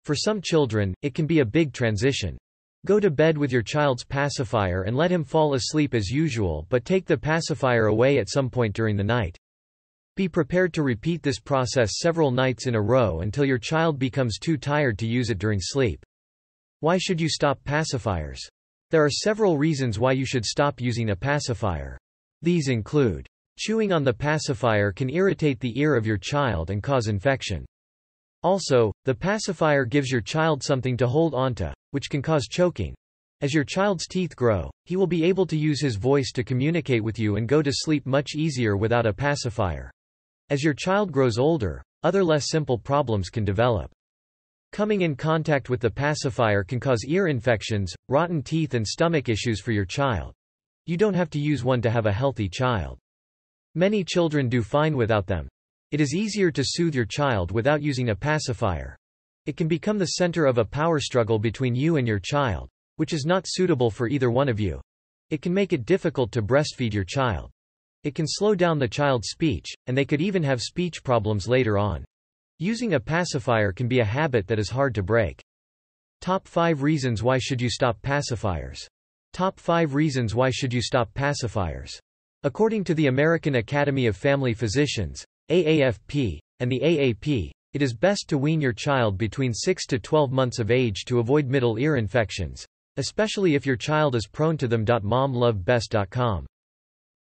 For 0.05 0.15
some 0.15 0.41
children, 0.41 0.93
it 1.01 1.13
can 1.13 1.25
be 1.25 1.39
a 1.39 1.45
big 1.45 1.73
transition. 1.73 2.37
Go 2.85 2.99
to 2.99 3.11
bed 3.11 3.37
with 3.37 3.51
your 3.51 3.63
child's 3.63 4.05
pacifier 4.05 4.83
and 4.83 4.95
let 4.95 5.11
him 5.11 5.23
fall 5.23 5.55
asleep 5.55 5.93
as 5.93 6.09
usual 6.09 6.67
but 6.69 6.85
take 6.85 7.05
the 7.05 7.17
pacifier 7.17 7.87
away 7.87 8.17
at 8.17 8.29
some 8.29 8.49
point 8.49 8.75
during 8.75 8.95
the 8.95 9.03
night. 9.03 9.37
Be 10.15 10.27
prepared 10.27 10.73
to 10.73 10.83
repeat 10.83 11.23
this 11.23 11.39
process 11.39 11.99
several 11.99 12.31
nights 12.31 12.67
in 12.67 12.75
a 12.75 12.81
row 12.81 13.21
until 13.21 13.45
your 13.45 13.57
child 13.57 13.97
becomes 13.97 14.39
too 14.39 14.57
tired 14.57 14.99
to 14.99 15.07
use 15.07 15.29
it 15.29 15.39
during 15.39 15.59
sleep. 15.61 16.05
Why 16.81 16.97
should 16.97 17.21
you 17.21 17.29
stop 17.29 17.63
pacifiers? 17.63 18.39
There 18.89 19.03
are 19.05 19.09
several 19.09 19.57
reasons 19.57 19.99
why 19.99 20.11
you 20.11 20.25
should 20.25 20.45
stop 20.45 20.81
using 20.81 21.11
a 21.11 21.15
pacifier. 21.15 21.97
These 22.41 22.67
include 22.67 23.27
Chewing 23.57 23.91
on 23.91 24.03
the 24.03 24.13
pacifier 24.13 24.91
can 24.91 25.09
irritate 25.09 25.59
the 25.59 25.79
ear 25.79 25.95
of 25.95 26.05
your 26.05 26.17
child 26.17 26.71
and 26.71 26.81
cause 26.81 27.07
infection. 27.07 27.63
Also, 28.41 28.91
the 29.05 29.13
pacifier 29.13 29.85
gives 29.85 30.09
your 30.09 30.19
child 30.19 30.63
something 30.63 30.97
to 30.97 31.07
hold 31.07 31.35
onto, 31.35 31.67
which 31.91 32.09
can 32.09 32.21
cause 32.21 32.47
choking. 32.49 32.95
As 33.41 33.53
your 33.53 33.63
child's 33.63 34.07
teeth 34.07 34.35
grow, 34.35 34.71
he 34.85 34.95
will 34.95 35.05
be 35.05 35.23
able 35.23 35.45
to 35.45 35.57
use 35.57 35.79
his 35.79 35.95
voice 35.95 36.31
to 36.31 36.43
communicate 36.43 37.03
with 37.03 37.19
you 37.19 37.35
and 37.35 37.47
go 37.47 37.61
to 37.61 37.71
sleep 37.71 38.05
much 38.05 38.35
easier 38.35 38.75
without 38.75 39.05
a 39.05 39.13
pacifier. 39.13 39.91
As 40.51 40.65
your 40.65 40.73
child 40.73 41.13
grows 41.13 41.37
older, 41.37 41.81
other 42.03 42.25
less 42.25 42.49
simple 42.49 42.77
problems 42.77 43.29
can 43.29 43.45
develop. 43.45 43.89
Coming 44.73 44.99
in 44.99 45.15
contact 45.15 45.69
with 45.69 45.79
the 45.79 45.89
pacifier 45.89 46.61
can 46.61 46.77
cause 46.77 47.05
ear 47.07 47.27
infections, 47.27 47.93
rotten 48.09 48.43
teeth 48.43 48.73
and 48.73 48.85
stomach 48.85 49.29
issues 49.29 49.61
for 49.61 49.71
your 49.71 49.85
child. 49.85 50.33
You 50.87 50.97
don't 50.97 51.13
have 51.13 51.29
to 51.29 51.39
use 51.39 51.63
one 51.63 51.81
to 51.83 51.89
have 51.89 52.05
a 52.05 52.11
healthy 52.11 52.49
child. 52.49 52.99
Many 53.75 54.03
children 54.03 54.49
do 54.49 54.61
fine 54.61 54.97
without 54.97 55.25
them. 55.25 55.47
It 55.91 56.01
is 56.01 56.13
easier 56.13 56.51
to 56.51 56.65
soothe 56.65 56.95
your 56.95 57.05
child 57.05 57.51
without 57.51 57.81
using 57.81 58.09
a 58.09 58.15
pacifier. 58.15 58.97
It 59.45 59.55
can 59.55 59.69
become 59.69 59.99
the 59.99 60.17
center 60.19 60.45
of 60.45 60.57
a 60.57 60.65
power 60.65 60.99
struggle 60.99 61.39
between 61.39 61.75
you 61.75 61.95
and 61.95 62.05
your 62.05 62.19
child, 62.19 62.67
which 62.97 63.13
is 63.13 63.23
not 63.25 63.45
suitable 63.47 63.89
for 63.89 64.09
either 64.09 64.29
one 64.29 64.49
of 64.49 64.59
you. 64.59 64.81
It 65.29 65.41
can 65.41 65.53
make 65.53 65.71
it 65.71 65.85
difficult 65.85 66.33
to 66.33 66.41
breastfeed 66.41 66.93
your 66.93 67.05
child. 67.05 67.51
It 68.03 68.15
can 68.15 68.25
slow 68.27 68.55
down 68.55 68.79
the 68.79 68.87
child's 68.87 69.29
speech, 69.29 69.67
and 69.87 69.97
they 69.97 70.05
could 70.05 70.21
even 70.21 70.43
have 70.43 70.61
speech 70.61 71.03
problems 71.03 71.47
later 71.47 71.77
on. 71.77 72.03
Using 72.57 72.93
a 72.93 72.99
pacifier 72.99 73.71
can 73.71 73.87
be 73.87 73.99
a 73.99 74.05
habit 74.05 74.47
that 74.47 74.59
is 74.59 74.69
hard 74.69 74.95
to 74.95 75.03
break. 75.03 75.41
Top 76.21 76.47
5 76.47 76.83
reasons 76.83 77.23
why 77.23 77.37
should 77.39 77.61
you 77.61 77.69
stop 77.69 78.01
pacifiers. 78.01 78.79
Top 79.33 79.59
5 79.59 79.95
reasons 79.95 80.35
why 80.35 80.49
should 80.49 80.73
you 80.73 80.81
stop 80.81 81.13
pacifiers. 81.13 81.91
According 82.43 82.83
to 82.85 82.93
the 82.93 83.07
American 83.07 83.55
Academy 83.55 84.07
of 84.07 84.17
Family 84.17 84.53
Physicians, 84.53 85.23
AAFP, 85.49 86.39
and 86.59 86.71
the 86.71 86.79
AAP, 86.79 87.51
it 87.73 87.81
is 87.81 87.93
best 87.93 88.27
to 88.27 88.37
wean 88.37 88.59
your 88.59 88.73
child 88.73 89.17
between 89.17 89.53
6 89.53 89.85
to 89.85 89.99
12 89.99 90.31
months 90.31 90.59
of 90.59 90.71
age 90.71 91.05
to 91.05 91.19
avoid 91.19 91.47
middle 91.47 91.77
ear 91.77 91.95
infections, 91.95 92.65
especially 92.97 93.55
if 93.55 93.65
your 93.65 93.77
child 93.77 94.15
is 94.15 94.27
prone 94.27 94.57
to 94.57 94.67
them. 94.67 94.85
Momlovebest.com. 94.85 96.45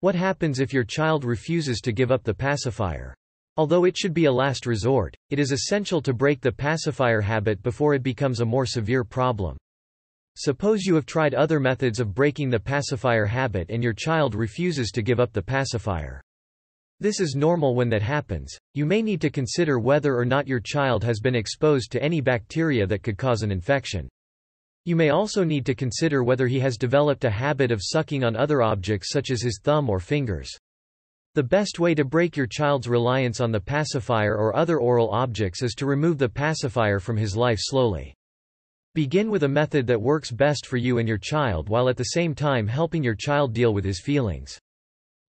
What 0.01 0.15
happens 0.15 0.61
if 0.61 0.71
your 0.71 0.85
child 0.85 1.25
refuses 1.25 1.81
to 1.81 1.91
give 1.91 2.09
up 2.09 2.23
the 2.23 2.33
pacifier? 2.33 3.13
Although 3.57 3.83
it 3.83 3.97
should 3.97 4.13
be 4.13 4.25
a 4.25 4.31
last 4.31 4.65
resort, 4.65 5.13
it 5.29 5.39
is 5.39 5.51
essential 5.51 6.01
to 6.03 6.13
break 6.13 6.39
the 6.39 6.53
pacifier 6.53 7.19
habit 7.19 7.61
before 7.61 7.93
it 7.93 8.01
becomes 8.01 8.39
a 8.39 8.45
more 8.45 8.65
severe 8.65 9.03
problem. 9.03 9.57
Suppose 10.37 10.85
you 10.85 10.95
have 10.95 11.05
tried 11.05 11.33
other 11.33 11.59
methods 11.59 11.99
of 11.99 12.15
breaking 12.15 12.49
the 12.49 12.61
pacifier 12.61 13.25
habit 13.25 13.69
and 13.69 13.83
your 13.83 13.91
child 13.91 14.35
refuses 14.35 14.91
to 14.91 15.01
give 15.01 15.19
up 15.19 15.33
the 15.33 15.41
pacifier. 15.41 16.21
This 17.01 17.19
is 17.19 17.35
normal 17.35 17.75
when 17.75 17.89
that 17.89 18.01
happens. 18.01 18.57
You 18.75 18.85
may 18.85 19.01
need 19.01 19.19
to 19.19 19.29
consider 19.29 19.79
whether 19.79 20.15
or 20.15 20.23
not 20.23 20.47
your 20.47 20.61
child 20.61 21.03
has 21.03 21.19
been 21.19 21.35
exposed 21.35 21.91
to 21.91 22.01
any 22.01 22.21
bacteria 22.21 22.87
that 22.87 23.03
could 23.03 23.17
cause 23.17 23.41
an 23.41 23.51
infection. 23.51 24.07
You 24.89 24.95
may 24.95 25.11
also 25.11 25.43
need 25.43 25.67
to 25.67 25.75
consider 25.75 26.23
whether 26.23 26.47
he 26.47 26.59
has 26.61 26.75
developed 26.75 27.23
a 27.23 27.29
habit 27.29 27.69
of 27.71 27.79
sucking 27.79 28.23
on 28.23 28.35
other 28.35 28.63
objects 28.63 29.11
such 29.11 29.29
as 29.29 29.39
his 29.39 29.59
thumb 29.63 29.87
or 29.87 29.99
fingers. 29.99 30.49
The 31.35 31.43
best 31.43 31.77
way 31.77 31.93
to 31.93 32.03
break 32.03 32.35
your 32.35 32.47
child's 32.47 32.87
reliance 32.87 33.39
on 33.39 33.51
the 33.51 33.59
pacifier 33.59 34.35
or 34.35 34.55
other 34.55 34.79
oral 34.79 35.11
objects 35.11 35.61
is 35.61 35.75
to 35.75 35.85
remove 35.85 36.17
the 36.17 36.27
pacifier 36.27 36.99
from 36.99 37.17
his 37.17 37.37
life 37.37 37.59
slowly. 37.61 38.15
Begin 38.95 39.29
with 39.29 39.43
a 39.43 39.47
method 39.47 39.85
that 39.85 40.01
works 40.01 40.31
best 40.31 40.65
for 40.65 40.77
you 40.77 40.97
and 40.97 41.07
your 41.07 41.19
child 41.19 41.69
while 41.69 41.87
at 41.87 41.95
the 41.95 42.15
same 42.15 42.33
time 42.33 42.65
helping 42.65 43.03
your 43.03 43.13
child 43.13 43.53
deal 43.53 43.75
with 43.75 43.85
his 43.85 44.01
feelings. 44.01 44.57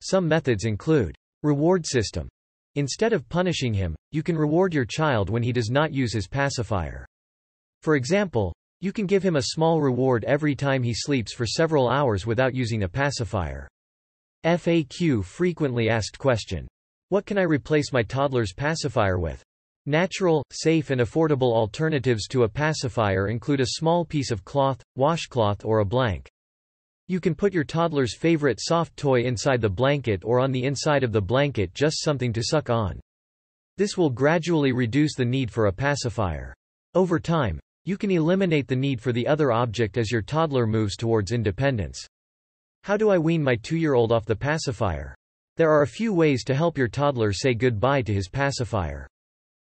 Some 0.02 0.28
methods 0.28 0.66
include 0.66 1.16
reward 1.44 1.86
system. 1.86 2.28
Instead 2.76 3.14
of 3.14 3.30
punishing 3.30 3.74
him, 3.74 3.96
you 4.12 4.22
can 4.22 4.38
reward 4.38 4.74
your 4.74 4.84
child 4.84 5.30
when 5.30 5.44
he 5.44 5.54
does 5.54 5.70
not 5.70 5.94
use 5.94 6.12
his 6.12 6.28
pacifier. 6.28 7.06
For 7.84 7.96
example, 7.96 8.54
you 8.86 8.94
can 8.94 9.08
give 9.08 9.24
him 9.24 9.36
a 9.36 9.42
small 9.42 9.82
reward 9.82 10.24
every 10.26 10.54
time 10.54 10.84
he 10.84 10.94
sleeps 10.94 11.34
for 11.34 11.48
several 11.48 11.90
hours 11.90 12.28
without 12.28 12.54
using 12.54 12.84
a 12.84 12.88
pacifier. 12.88 13.68
FAQ 14.46 15.26
frequently 15.26 15.90
asked 15.90 16.20
question. 16.20 16.68
What 17.10 17.26
can 17.26 17.40
I 17.40 17.42
replace 17.42 17.92
my 17.92 18.04
toddler's 18.04 18.54
pacifier 18.54 19.18
with? 19.18 19.42
Natural, 19.88 20.46
safe 20.52 20.92
and 20.92 21.02
affordable 21.02 21.52
alternatives 21.52 22.28
to 22.28 22.44
a 22.44 22.48
pacifier 22.48 23.28
include 23.28 23.60
a 23.60 23.78
small 23.80 24.06
piece 24.06 24.30
of 24.30 24.46
cloth, 24.46 24.84
washcloth 24.96 25.66
or 25.66 25.80
a 25.80 25.86
blank. 25.86 26.30
You 27.08 27.20
can 27.20 27.34
put 27.34 27.56
your 27.56 27.64
toddler's 27.64 28.16
favorite 28.16 28.60
soft 28.62 28.96
toy 28.96 29.24
inside 29.24 29.62
the 29.62 29.68
blanket 29.68 30.22
or 30.24 30.40
on 30.40 30.52
the 30.52 30.64
inside 30.64 31.04
of 31.04 31.12
the 31.12 31.20
blanket 31.20 31.74
just 31.74 32.04
something 32.04 32.32
to 32.34 32.44
suck 32.44 32.70
on. 32.70 33.00
This 33.80 33.98
will 33.98 34.12
gradually 34.12 34.74
reduce 34.74 35.16
the 35.16 35.26
need 35.26 35.50
for 35.50 35.66
a 35.66 35.74
pacifier. 35.74 36.54
Over 36.94 37.20
time, 37.20 37.60
you 37.86 37.98
can 37.98 38.12
eliminate 38.12 38.68
the 38.68 38.76
need 38.76 39.00
for 39.00 39.12
the 39.12 39.28
other 39.28 39.52
object 39.52 39.98
as 39.98 40.12
your 40.12 40.22
toddler 40.22 40.68
moves 40.68 40.96
towards 40.98 41.32
independence. 41.32 42.06
How 42.84 42.98
do 42.98 43.10
I 43.10 43.18
wean 43.18 43.42
my 43.42 43.56
two-year-old 43.56 44.12
off 44.12 44.26
the 44.26 44.36
pacifier? 44.36 45.16
There 45.58 45.72
are 45.72 45.84
a 45.84 45.88
few 45.88 46.14
ways 46.14 46.44
to 46.46 46.56
help 46.56 46.78
your 46.78 46.88
toddler 46.88 47.32
say 47.32 47.54
goodbye 47.54 48.02
to 48.02 48.14
his 48.14 48.28
pacifier. 48.28 49.08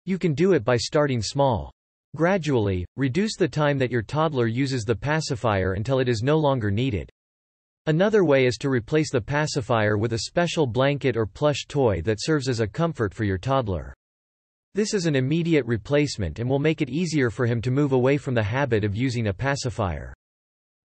You 0.06 0.18
can 0.18 0.34
do 0.34 0.54
it 0.54 0.64
by 0.64 0.78
starting 0.78 1.22
small. 1.22 1.72
Gradually, 2.16 2.86
reduce 2.96 3.36
the 3.36 3.48
time 3.48 3.78
that 3.80 3.92
your 3.92 4.02
toddler 4.02 4.48
uses 4.48 4.84
the 4.84 4.96
pacifier 4.96 5.74
until 5.74 6.00
it 6.00 6.08
is 6.08 6.24
no 6.24 6.38
longer 6.38 6.72
needed. 6.72 7.10
Another 7.88 8.24
way 8.24 8.46
is 8.46 8.56
to 8.58 8.70
replace 8.70 9.12
the 9.12 9.20
pacifier 9.20 9.98
with 9.98 10.14
a 10.14 10.20
special 10.20 10.66
blanket 10.66 11.18
or 11.18 11.26
plush 11.26 11.66
toy 11.68 12.02
that 12.04 12.22
serves 12.22 12.48
as 12.48 12.60
a 12.60 12.68
comfort 12.68 13.14
for 13.14 13.26
your 13.26 13.38
toddler. 13.38 13.94
This 14.76 14.94
is 14.94 15.06
an 15.06 15.16
immediate 15.16 15.66
replacement 15.66 16.40
and 16.40 16.50
will 16.50 16.60
make 16.60 16.82
it 16.82 16.90
easier 16.90 17.30
for 17.30 17.46
him 17.46 17.62
to 17.62 17.72
move 17.72 17.94
away 17.94 18.18
from 18.18 18.34
the 18.34 18.44
habit 18.44 18.84
of 18.84 18.94
using 18.94 19.28
a 19.28 19.34
pacifier. 19.34 20.14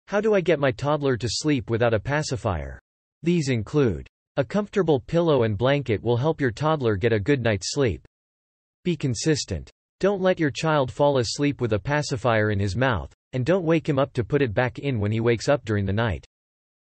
How 0.06 0.20
do 0.20 0.32
I 0.32 0.40
get 0.40 0.60
my 0.60 0.70
toddler 0.70 1.16
to 1.16 1.28
sleep 1.28 1.68
without 1.68 1.92
a 1.92 1.98
pacifier? 1.98 2.78
These 3.24 3.48
include 3.48 4.06
a 4.36 4.44
comfortable 4.44 5.00
pillow 5.00 5.42
and 5.42 5.58
blanket 5.58 6.00
will 6.04 6.16
help 6.16 6.40
your 6.40 6.52
toddler 6.52 6.94
get 6.94 7.12
a 7.12 7.18
good 7.18 7.42
night's 7.42 7.72
sleep. 7.72 8.06
Be 8.84 8.94
consistent. 8.94 9.68
Don't 9.98 10.22
let 10.22 10.38
your 10.38 10.52
child 10.52 10.92
fall 10.92 11.18
asleep 11.18 11.60
with 11.60 11.72
a 11.72 11.78
pacifier 11.80 12.52
in 12.52 12.60
his 12.60 12.76
mouth, 12.76 13.12
and 13.32 13.44
don't 13.44 13.66
wake 13.66 13.88
him 13.88 13.98
up 13.98 14.12
to 14.12 14.22
put 14.22 14.40
it 14.40 14.54
back 14.54 14.78
in 14.78 15.00
when 15.00 15.10
he 15.10 15.18
wakes 15.18 15.48
up 15.48 15.64
during 15.64 15.84
the 15.84 15.92
night. 15.92 16.24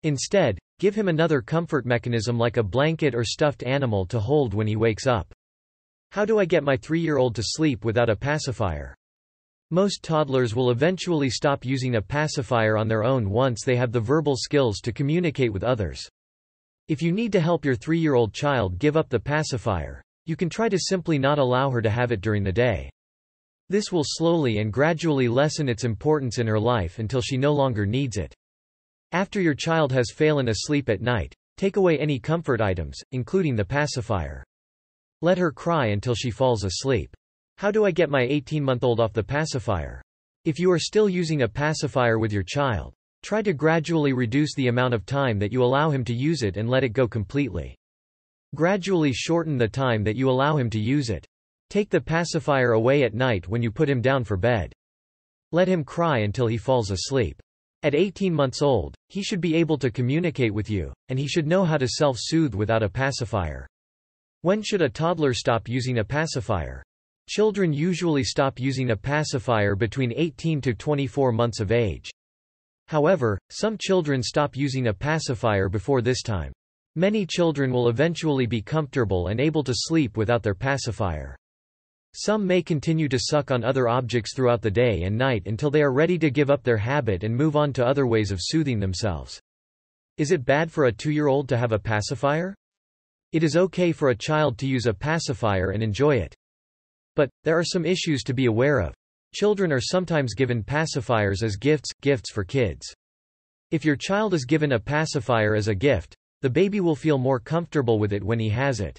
Instead, 0.03 0.59
give 0.81 0.97
him 0.97 1.07
another 1.07 1.41
comfort 1.41 1.87
mechanism 1.87 2.37
like 2.37 2.57
a 2.57 2.65
blanket 2.65 3.15
or 3.15 3.23
stuffed 3.23 3.63
animal 3.63 4.07
to 4.07 4.19
hold 4.19 4.55
when 4.55 4.67
he 4.67 4.75
wakes 4.75 5.07
up. 5.07 5.33
How 6.13 6.25
do 6.25 6.41
I 6.41 6.45
get 6.45 6.65
my 6.65 6.77
three-year-old 6.77 7.37
to 7.37 7.43
sleep 7.45 7.85
without 7.85 8.11
a 8.11 8.17
pacifier? 8.17 8.97
Most 9.71 10.03
toddlers 10.03 10.57
will 10.57 10.73
eventually 10.73 11.31
stop 11.31 11.65
using 11.65 11.95
a 11.95 12.03
pacifier 12.03 12.77
on 12.77 12.89
their 12.89 13.05
own 13.05 13.31
once 13.31 13.63
they 13.63 13.77
have 13.77 13.93
the 13.93 14.01
verbal 14.01 14.35
skills 14.37 14.81
to 14.81 14.93
communicate 14.93 15.53
with 15.53 15.63
others. 15.63 16.09
If 16.89 17.01
you 17.01 17.13
need 17.13 17.31
to 17.31 17.41
help 17.41 17.65
your 17.65 17.77
three-year-old 17.77 18.35
child 18.35 18.81
give 18.81 18.97
up 18.97 19.09
the 19.09 19.21
pacifier, 19.21 20.03
you 20.27 20.35
can 20.35 20.49
try 20.49 20.69
to 20.69 20.81
simply 20.81 21.17
not 21.17 21.39
allow 21.39 21.71
her 21.71 21.81
to 21.81 21.91
have 21.91 22.11
it 22.11 22.23
during 22.23 22.43
the 22.43 22.51
day. 22.51 22.91
This 23.69 23.93
will 23.93 24.03
slowly 24.05 24.59
and 24.59 24.73
gradually 24.73 25.29
lessen 25.29 25.69
its 25.69 25.85
importance 25.85 26.39
in 26.39 26.49
her 26.49 26.59
life 26.59 26.99
until 26.99 27.21
she 27.21 27.37
no 27.37 27.53
longer 27.53 27.87
needs 27.87 28.17
it. 28.17 28.35
After 29.13 29.41
your 29.41 29.55
child 29.55 29.93
has 29.93 30.11
fallen 30.11 30.49
asleep 30.49 30.89
at 30.89 31.03
night, 31.03 31.33
take 31.57 31.77
away 31.77 32.01
any 32.01 32.19
comfort 32.19 32.61
items, 32.61 33.01
including 33.13 33.55
the 33.55 33.65
pacifier. 33.65 34.43
Let 35.23 35.39
her 35.39 35.53
cry 35.53 35.89
until 35.89 36.15
she 36.15 36.31
falls 36.31 36.65
asleep. 36.65 37.15
How 37.59 37.71
do 37.71 37.85
I 37.85 37.91
get 37.91 38.09
my 38.09 38.23
18-month-old 38.23 39.01
off 39.01 39.13
the 39.13 39.23
pacifier? 39.23 40.01
If 40.47 40.59
you 40.59 40.71
are 40.73 40.79
still 40.79 41.11
using 41.11 41.43
a 41.43 41.49
pacifier 41.49 42.19
with 42.19 42.33
your 42.33 42.43
child, 42.43 42.95
try 43.23 43.43
to 43.43 43.53
gradually 43.53 44.15
reduce 44.15 44.55
the 44.55 44.69
amount 44.69 44.95
of 44.95 45.05
time 45.05 45.39
that 45.39 45.53
you 45.53 45.63
allow 45.63 45.91
him 45.91 46.05
to 46.05 46.15
use 46.15 46.43
it 46.43 46.57
and 46.57 46.71
let 46.71 46.85
it 46.85 46.95
go 46.95 47.07
completely. 47.07 47.77
Gradually 48.55 49.13
shorten 49.13 49.59
the 49.59 49.69
time 49.69 50.03
that 50.05 50.17
you 50.17 50.31
allow 50.31 50.57
him 50.57 50.71
to 50.71 50.81
use 50.81 51.11
it. 51.11 51.27
Take 51.69 51.91
the 51.91 52.01
pacifier 52.01 52.73
away 52.73 53.03
at 53.03 53.13
night 53.13 53.47
when 53.47 53.63
you 53.63 53.71
put 53.71 53.91
him 53.91 54.01
down 54.01 54.25
for 54.25 54.39
bed. 54.39 54.73
Let 55.53 55.69
him 55.69 55.85
cry 55.85 56.21
until 56.21 56.47
he 56.47 56.57
falls 56.57 56.91
asleep. 56.91 57.43
At 57.83 57.95
18 57.95 58.33
months 58.35 58.63
old, 58.63 58.95
he 59.09 59.23
should 59.23 59.43
be 59.43 59.55
able 59.57 59.77
to 59.79 59.91
communicate 59.91 60.55
with 60.55 60.71
you, 60.71 60.95
and 61.11 61.19
he 61.19 61.29
should 61.29 61.47
know 61.47 61.65
how 61.65 61.77
to 61.77 61.87
self-soothe 61.87 62.55
without 62.55 62.83
a 62.83 62.89
pacifier. 62.89 63.67
When 64.43 64.63
should 64.63 64.81
a 64.81 64.89
toddler 64.89 65.35
stop 65.35 65.69
using 65.69 65.99
a 65.99 66.05
pacifier? 66.05 66.83
Children 67.29 67.75
usually 67.75 68.25
stop 68.25 68.59
using 68.59 68.91
a 68.91 68.97
pacifier 68.97 69.77
between 69.77 70.15
18 70.17 70.63
to 70.63 70.73
24 70.73 71.31
months 71.31 71.61
of 71.61 71.71
age. 71.71 72.11
However, 72.89 73.39
some 73.51 73.77
children 73.77 74.23
stop 74.23 74.57
using 74.57 74.87
a 74.87 74.95
pacifier 74.95 75.69
before 75.69 76.01
this 76.01 76.23
time. 76.23 76.55
Many 76.97 77.27
children 77.27 77.71
will 77.71 77.91
eventually 77.91 78.47
be 78.47 78.63
comfortable 78.63 79.27
and 79.27 79.41
able 79.41 79.63
to 79.63 79.75
sleep 79.75 80.17
without 80.17 80.43
their 80.43 80.55
pacifier. 80.55 81.37
Some 82.15 82.47
may 82.47 82.63
continue 82.63 83.11
to 83.11 83.19
suck 83.19 83.51
on 83.51 83.63
other 83.63 83.89
objects 83.89 84.35
throughout 84.35 84.63
the 84.63 84.71
day 84.71 85.03
and 85.03 85.19
night 85.19 85.43
until 85.45 85.71
they 85.71 85.83
are 85.83 85.93
ready 85.93 86.19
to 86.19 86.31
give 86.31 86.49
up 86.49 86.63
their 86.63 86.79
habit 86.79 87.25
and 87.25 87.37
move 87.37 87.57
on 87.57 87.75
to 87.75 87.87
other 87.87 88.07
ways 88.07 88.31
of 88.31 88.39
soothing 88.41 88.81
themselves. 88.81 89.39
Is 90.17 90.33
it 90.33 90.47
bad 90.47 90.73
for 90.73 90.87
a 90.87 90.93
two-year-old 90.93 91.47
to 91.51 91.59
have 91.59 91.73
a 91.73 91.79
pacifier? 91.79 92.55
It 93.33 93.43
is 93.45 93.57
okay 93.57 93.93
for 93.93 94.09
a 94.09 94.17
child 94.17 94.59
to 94.59 94.67
use 94.67 94.87
a 94.87 94.95
pacifier 94.95 95.71
and 95.71 95.83
enjoy 95.83 96.17
it. 96.17 96.35
But, 97.15 97.31
there 97.45 97.59
are 97.59 97.65
some 97.65 97.85
issues 97.85 98.23
to 98.25 98.35
be 98.35 98.47
aware 98.47 98.81
of. 98.81 98.95
Children 99.35 99.73
are 99.73 99.81
sometimes 99.81 100.35
given 100.35 100.65
pacifiers 100.65 101.43
as 101.45 101.57
gifts, 101.57 101.91
gifts 102.01 102.33
for 102.33 102.43
kids. 102.43 102.93
If 103.71 103.85
your 103.85 103.95
child 103.95 104.35
is 104.35 104.45
given 104.45 104.73
a 104.73 104.81
pacifier 104.81 105.55
as 105.55 105.69
a 105.69 105.75
gift, 105.75 106.17
the 106.43 106.51
baby 106.51 106.81
will 106.81 106.97
feel 106.97 107.19
more 107.19 107.39
comfortable 107.39 108.01
with 108.01 108.13
it 108.13 108.25
when 108.25 108.41
he 108.41 108.49
has 108.49 108.81
it. 108.81 108.99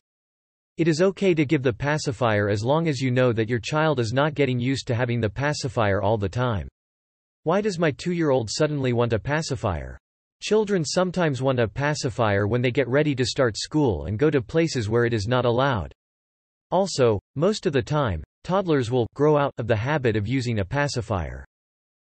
It 0.78 0.88
is 0.88 1.02
okay 1.02 1.34
to 1.34 1.46
give 1.46 1.64
the 1.64 1.74
pacifier 1.74 2.48
as 2.48 2.64
long 2.64 2.88
as 2.88 3.02
you 3.02 3.12
know 3.12 3.34
that 3.34 3.50
your 3.50 3.60
child 3.60 4.00
is 4.00 4.14
not 4.14 4.34
getting 4.34 4.60
used 4.60 4.88
to 4.88 4.96
having 4.96 5.20
the 5.20 5.30
pacifier 5.30 6.02
all 6.02 6.18
the 6.18 6.30
time. 6.30 6.70
Why 7.44 7.60
does 7.60 7.78
my 7.78 7.92
two-year-old 7.92 8.50
suddenly 8.50 8.94
want 8.94 9.14
a 9.14 9.20
pacifier? 9.20 9.98
Children 10.42 10.84
sometimes 10.84 11.40
want 11.40 11.60
a 11.60 11.68
pacifier 11.68 12.48
when 12.48 12.64
they 12.64 12.72
get 12.72 12.88
ready 12.88 13.14
to 13.14 13.24
start 13.24 13.56
school 13.56 14.06
and 14.06 14.18
go 14.18 14.32
to 14.32 14.42
places 14.42 14.90
where 14.90 15.06
it 15.06 15.14
is 15.14 15.28
not 15.28 15.46
allowed. 15.46 15.94
Also, 16.72 17.20
most 17.36 17.68
of 17.68 17.74
the 17.74 17.82
time, 17.82 18.24
toddlers 18.44 18.90
will 18.90 19.06
grow 19.14 19.38
out 19.38 19.54
of 19.60 19.68
the 19.68 19.76
habit 19.76 20.16
of 20.16 20.28
using 20.28 20.58
a 20.58 20.66
pacifier. 20.66 21.46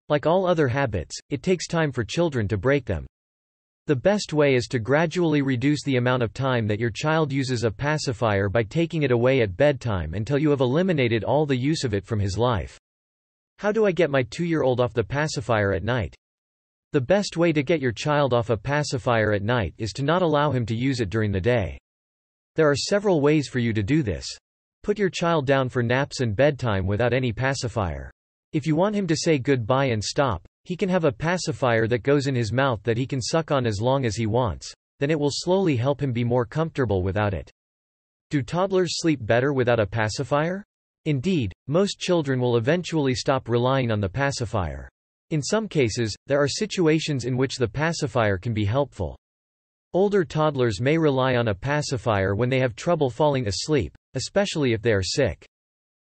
Like 0.10 0.26
all 0.26 0.46
other 0.46 0.68
habits, 0.68 1.18
it 1.30 1.42
takes 1.42 1.68
time 1.68 1.90
for 1.90 2.04
children 2.04 2.50
to 2.50 2.58
break 2.58 2.84
them. 2.84 3.08
The 3.86 3.96
best 3.96 4.34
way 4.34 4.56
is 4.56 4.68
to 4.68 4.80
gradually 4.80 5.42
reduce 5.42 5.84
the 5.84 5.96
amount 5.96 6.22
of 6.22 6.34
time 6.34 6.68
that 6.68 6.82
your 6.82 6.90
child 6.90 7.32
uses 7.32 7.64
a 7.64 7.72
pacifier 7.72 8.50
by 8.50 8.64
taking 8.64 9.04
it 9.04 9.12
away 9.12 9.40
at 9.40 9.56
bedtime 9.56 10.14
until 10.14 10.38
you 10.38 10.50
have 10.50 10.60
eliminated 10.60 11.24
all 11.24 11.46
the 11.46 11.56
use 11.56 11.86
of 11.86 11.94
it 11.94 12.06
from 12.06 12.20
his 12.20 12.38
life. 12.38 12.78
How 13.60 13.72
do 13.72 13.86
I 13.86 13.94
get 13.94 14.10
my 14.10 14.24
two-year-old 14.24 14.82
off 14.82 14.94
the 14.94 15.02
pacifier 15.02 15.72
at 15.72 15.86
night? 15.86 16.14
The 16.94 17.02
best 17.02 17.36
way 17.36 17.52
to 17.52 17.64
get 17.64 17.82
your 17.82 17.92
child 17.92 18.34
off 18.34 18.50
a 18.50 18.56
pacifier 18.56 19.34
at 19.34 19.44
night 19.44 19.74
is 19.78 19.92
to 19.94 20.04
not 20.04 20.22
allow 20.22 20.52
him 20.52 20.66
to 20.68 20.76
use 20.76 21.02
it 21.02 21.10
during 21.10 21.34
the 21.34 21.42
day. 21.42 21.78
There 22.56 22.70
are 22.70 22.78
several 22.78 23.20
ways 23.20 23.50
for 23.50 23.60
you 23.60 23.74
to 23.74 23.84
do 23.84 24.02
this. 24.02 24.26
Put 24.84 24.98
your 24.98 25.10
child 25.10 25.46
down 25.46 25.68
for 25.68 25.84
naps 25.84 26.22
and 26.22 26.34
bedtime 26.34 26.88
without 26.88 27.12
any 27.12 27.34
pacifier. 27.34 28.10
If 28.54 28.66
you 28.66 28.78
want 28.78 28.96
him 28.96 29.06
to 29.08 29.18
say 29.18 29.38
goodbye 29.38 29.88
and 29.88 30.02
stop, 30.02 30.48
he 30.64 30.78
can 30.78 30.88
have 30.88 31.04
a 31.04 31.12
pacifier 31.12 31.88
that 31.88 32.04
goes 32.04 32.28
in 32.28 32.36
his 32.36 32.54
mouth 32.54 32.82
that 32.84 32.98
he 32.98 33.06
can 33.06 33.22
suck 33.22 33.52
on 33.52 33.66
as 33.66 33.82
long 33.82 34.06
as 34.06 34.16
he 34.16 34.26
wants, 34.26 34.74
then 35.02 35.12
it 35.12 35.20
will 35.20 35.30
slowly 35.30 35.76
help 35.76 36.02
him 36.02 36.14
be 36.14 36.24
more 36.24 36.46
comfortable 36.46 37.04
without 37.04 37.34
it. 37.34 37.52
Do 38.30 38.42
toddlers 38.42 39.02
sleep 39.02 39.20
better 39.22 39.52
without 39.52 39.82
a 39.82 39.86
pacifier? 39.86 40.64
Indeed, 41.04 41.52
most 41.68 42.00
children 42.00 42.40
will 42.40 42.56
eventually 42.56 43.14
stop 43.14 43.50
relying 43.50 43.92
on 43.92 44.00
the 44.00 44.08
pacifier. 44.08 44.88
In 45.30 45.42
some 45.42 45.68
cases, 45.68 46.16
there 46.28 46.42
are 46.42 46.48
situations 46.48 47.26
in 47.26 47.36
which 47.36 47.58
the 47.58 47.68
pacifier 47.68 48.38
can 48.38 48.54
be 48.54 48.64
helpful. 48.64 49.18
Older 49.94 50.24
toddlers 50.24 50.80
may 50.80 50.98
rely 50.98 51.36
on 51.36 51.50
a 51.50 51.56
pacifier 51.56 52.34
when 52.34 52.50
they 52.50 52.60
have 52.60 52.76
trouble 52.76 53.10
falling 53.10 53.48
asleep, 53.48 53.94
especially 54.14 54.72
if 54.72 54.82
they 54.82 54.94
are 54.94 55.04
sick. 55.04 55.46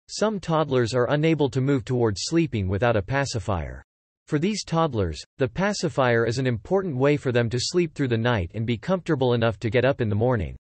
Some 0.09 0.39
toddlers 0.39 0.95
are 0.95 1.11
unable 1.11 1.49
to 1.51 1.61
move 1.61 1.85
towards 1.85 2.21
sleeping 2.23 2.67
without 2.67 2.95
a 2.95 3.01
pacifier. 3.01 3.83
For 4.27 4.39
these 4.39 4.63
toddlers, 4.63 5.23
the 5.37 5.47
pacifier 5.47 6.25
is 6.25 6.39
an 6.39 6.47
important 6.47 6.95
way 6.95 7.15
for 7.15 7.31
them 7.31 7.49
to 7.51 7.59
sleep 7.59 7.93
through 7.93 8.07
the 8.07 8.17
night 8.17 8.51
and 8.55 8.65
be 8.65 8.77
comfortable 8.77 9.33
enough 9.33 9.59
to 9.59 9.69
get 9.69 9.85
up 9.85 10.01
in 10.01 10.09
the 10.09 10.15
morning. 10.15 10.55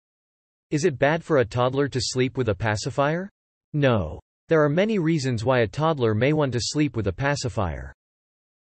Is 0.71 0.85
it 0.85 0.99
bad 0.99 1.23
for 1.23 1.38
a 1.38 1.45
toddler 1.45 1.87
to 1.88 2.00
sleep 2.00 2.37
with 2.37 2.49
a 2.49 2.54
pacifier? 2.54 3.28
No. 3.75 4.19
There 4.49 4.62
are 4.64 4.69
many 4.69 4.99
reasons 4.99 5.45
why 5.45 5.61
a 5.61 5.69
toddler 5.69 6.14
may 6.14 6.33
want 6.33 6.52
to 6.54 6.61
sleep 6.61 6.97
with 6.97 7.07
a 7.07 7.12
pacifier. 7.12 7.92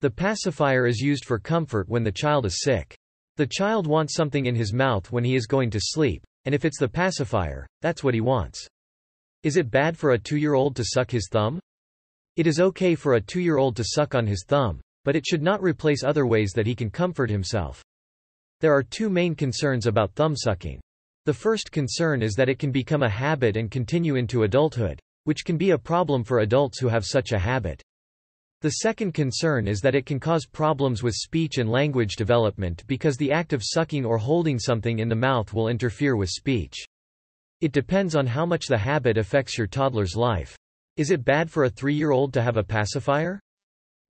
The 0.03 0.11
pacifier 0.11 0.87
is 0.87 1.01
used 1.01 1.27
for 1.27 1.39
comfort 1.39 1.87
when 1.89 2.03
the 2.03 2.11
child 2.11 2.47
is 2.47 2.63
sick. 2.63 2.97
The 3.37 3.47
child 3.47 3.87
wants 3.87 4.15
something 4.15 4.47
in 4.47 4.55
his 4.55 4.73
mouth 4.73 5.13
when 5.13 5.25
he 5.25 5.35
is 5.35 5.47
going 5.47 5.69
to 5.71 5.81
sleep, 5.81 6.23
and 6.47 6.55
if 6.55 6.65
it's 6.65 6.79
the 6.79 6.89
pacifier, 6.89 7.67
that's 7.83 8.03
what 8.03 8.15
he 8.15 8.23
wants. 8.23 8.67
Is 9.43 9.59
it 9.59 9.71
bad 9.71 9.99
for 9.99 10.13
a 10.13 10.19
two-year-old 10.19 10.75
to 10.77 10.85
suck 10.85 11.11
his 11.11 11.29
thumb? 11.31 11.61
It 12.37 12.47
is 12.47 12.61
okay 12.61 12.95
for 12.95 13.15
a 13.15 13.21
two-year-old 13.21 13.77
to 13.77 13.85
suck 13.85 14.15
on 14.15 14.27
his 14.27 14.45
thumb, 14.49 14.81
but 15.05 15.17
it 15.17 15.27
should 15.27 15.43
not 15.43 15.63
replace 15.63 16.03
other 16.03 16.27
ways 16.27 16.53
that 16.53 16.67
he 16.67 16.75
can 16.75 16.89
comfort 16.89 17.29
himself. 17.29 17.83
There 18.61 18.73
are 18.73 18.83
two 18.83 19.11
main 19.11 19.35
concerns 19.35 19.87
about 19.87 20.15
thumb 20.15 20.35
sucking. 20.35 20.81
The 21.27 21.35
first 21.35 21.71
concern 21.71 22.23
is 22.23 22.33
that 22.37 22.49
it 22.49 22.59
can 22.59 22.73
become 22.73 23.03
a 23.03 23.09
habit 23.11 23.59
and 23.59 23.71
continue 23.71 24.17
into 24.17 24.45
adulthood, 24.45 24.99
which 25.25 25.45
can 25.45 25.59
be 25.59 25.73
a 25.73 25.79
problem 25.79 26.25
for 26.25 26.39
adults 26.39 26.79
who 26.79 26.89
have 26.89 27.05
such 27.05 27.33
a 27.33 27.39
habit. 27.39 27.83
The 28.63 28.71
second 28.71 29.13
concern 29.13 29.67
is 29.67 29.81
that 29.81 29.95
it 29.95 30.05
can 30.05 30.21
cause 30.21 30.45
problems 30.45 31.03
with 31.03 31.15
speech 31.15 31.57
and 31.57 31.71
language 31.71 32.17
development 32.17 32.85
because 32.87 33.17
the 33.17 33.33
act 33.33 33.55
of 33.55 33.63
sucking 33.65 34.05
or 34.05 34.19
holding 34.19 34.59
something 34.59 34.99
in 34.99 35.09
the 35.09 35.15
mouth 35.15 35.55
will 35.55 35.69
interfere 35.69 36.15
with 36.15 36.29
speech. 36.29 36.77
It 37.63 37.73
depends 37.73 38.15
on 38.15 38.27
how 38.27 38.45
much 38.45 38.67
the 38.67 38.77
habit 38.77 39.17
affects 39.17 39.57
your 39.57 39.67
toddler's 39.67 40.15
life. 40.15 40.59
Is 40.99 41.11
it 41.11 41.25
bad 41.25 41.51
for 41.51 41.65
a 41.65 41.71
three-year-old 41.71 42.35
to 42.35 42.43
have 42.43 42.59
a 42.59 42.63
pacifier? 42.63 43.41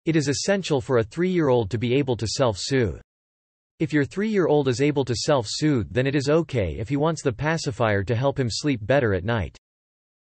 It 0.06 0.16
is 0.16 0.28
essential 0.28 0.82
for 0.82 0.98
a 0.98 1.04
three-year-old 1.04 1.70
to 1.70 1.78
be 1.78 1.94
able 1.94 2.18
to 2.18 2.26
self-soothe. 2.26 3.02
If 3.78 3.94
your 3.94 4.04
three-year-old 4.04 4.68
is 4.68 4.82
able 4.82 5.06
to 5.06 5.16
self-soothe 5.16 5.94
then 5.94 6.08
it 6.08 6.16
is 6.16 6.28
okay 6.28 6.78
if 6.80 6.90
he 6.90 6.98
wants 6.98 7.22
the 7.22 7.32
pacifier 7.32 8.04
to 8.04 8.16
help 8.16 8.40
him 8.40 8.50
sleep 8.50 8.80
better 8.82 9.14
at 9.14 9.24
night. 9.24 9.56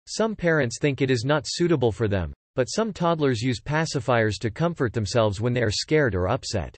Some 0.05 0.35
parents 0.35 0.77
think 0.79 1.01
it 1.01 1.09
is 1.09 1.25
not 1.25 1.45
suitable 1.47 1.91
for 1.91 2.07
them, 2.07 2.33
but 2.55 2.65
some 2.65 2.91
toddlers 2.93 3.41
use 3.41 3.61
pacifiers 3.61 4.37
to 4.39 4.51
comfort 4.51 4.93
themselves 4.93 5.39
when 5.39 5.53
they 5.53 5.61
are 5.61 5.71
scared 5.71 6.15
or 6.15 6.27
upset. 6.27 6.75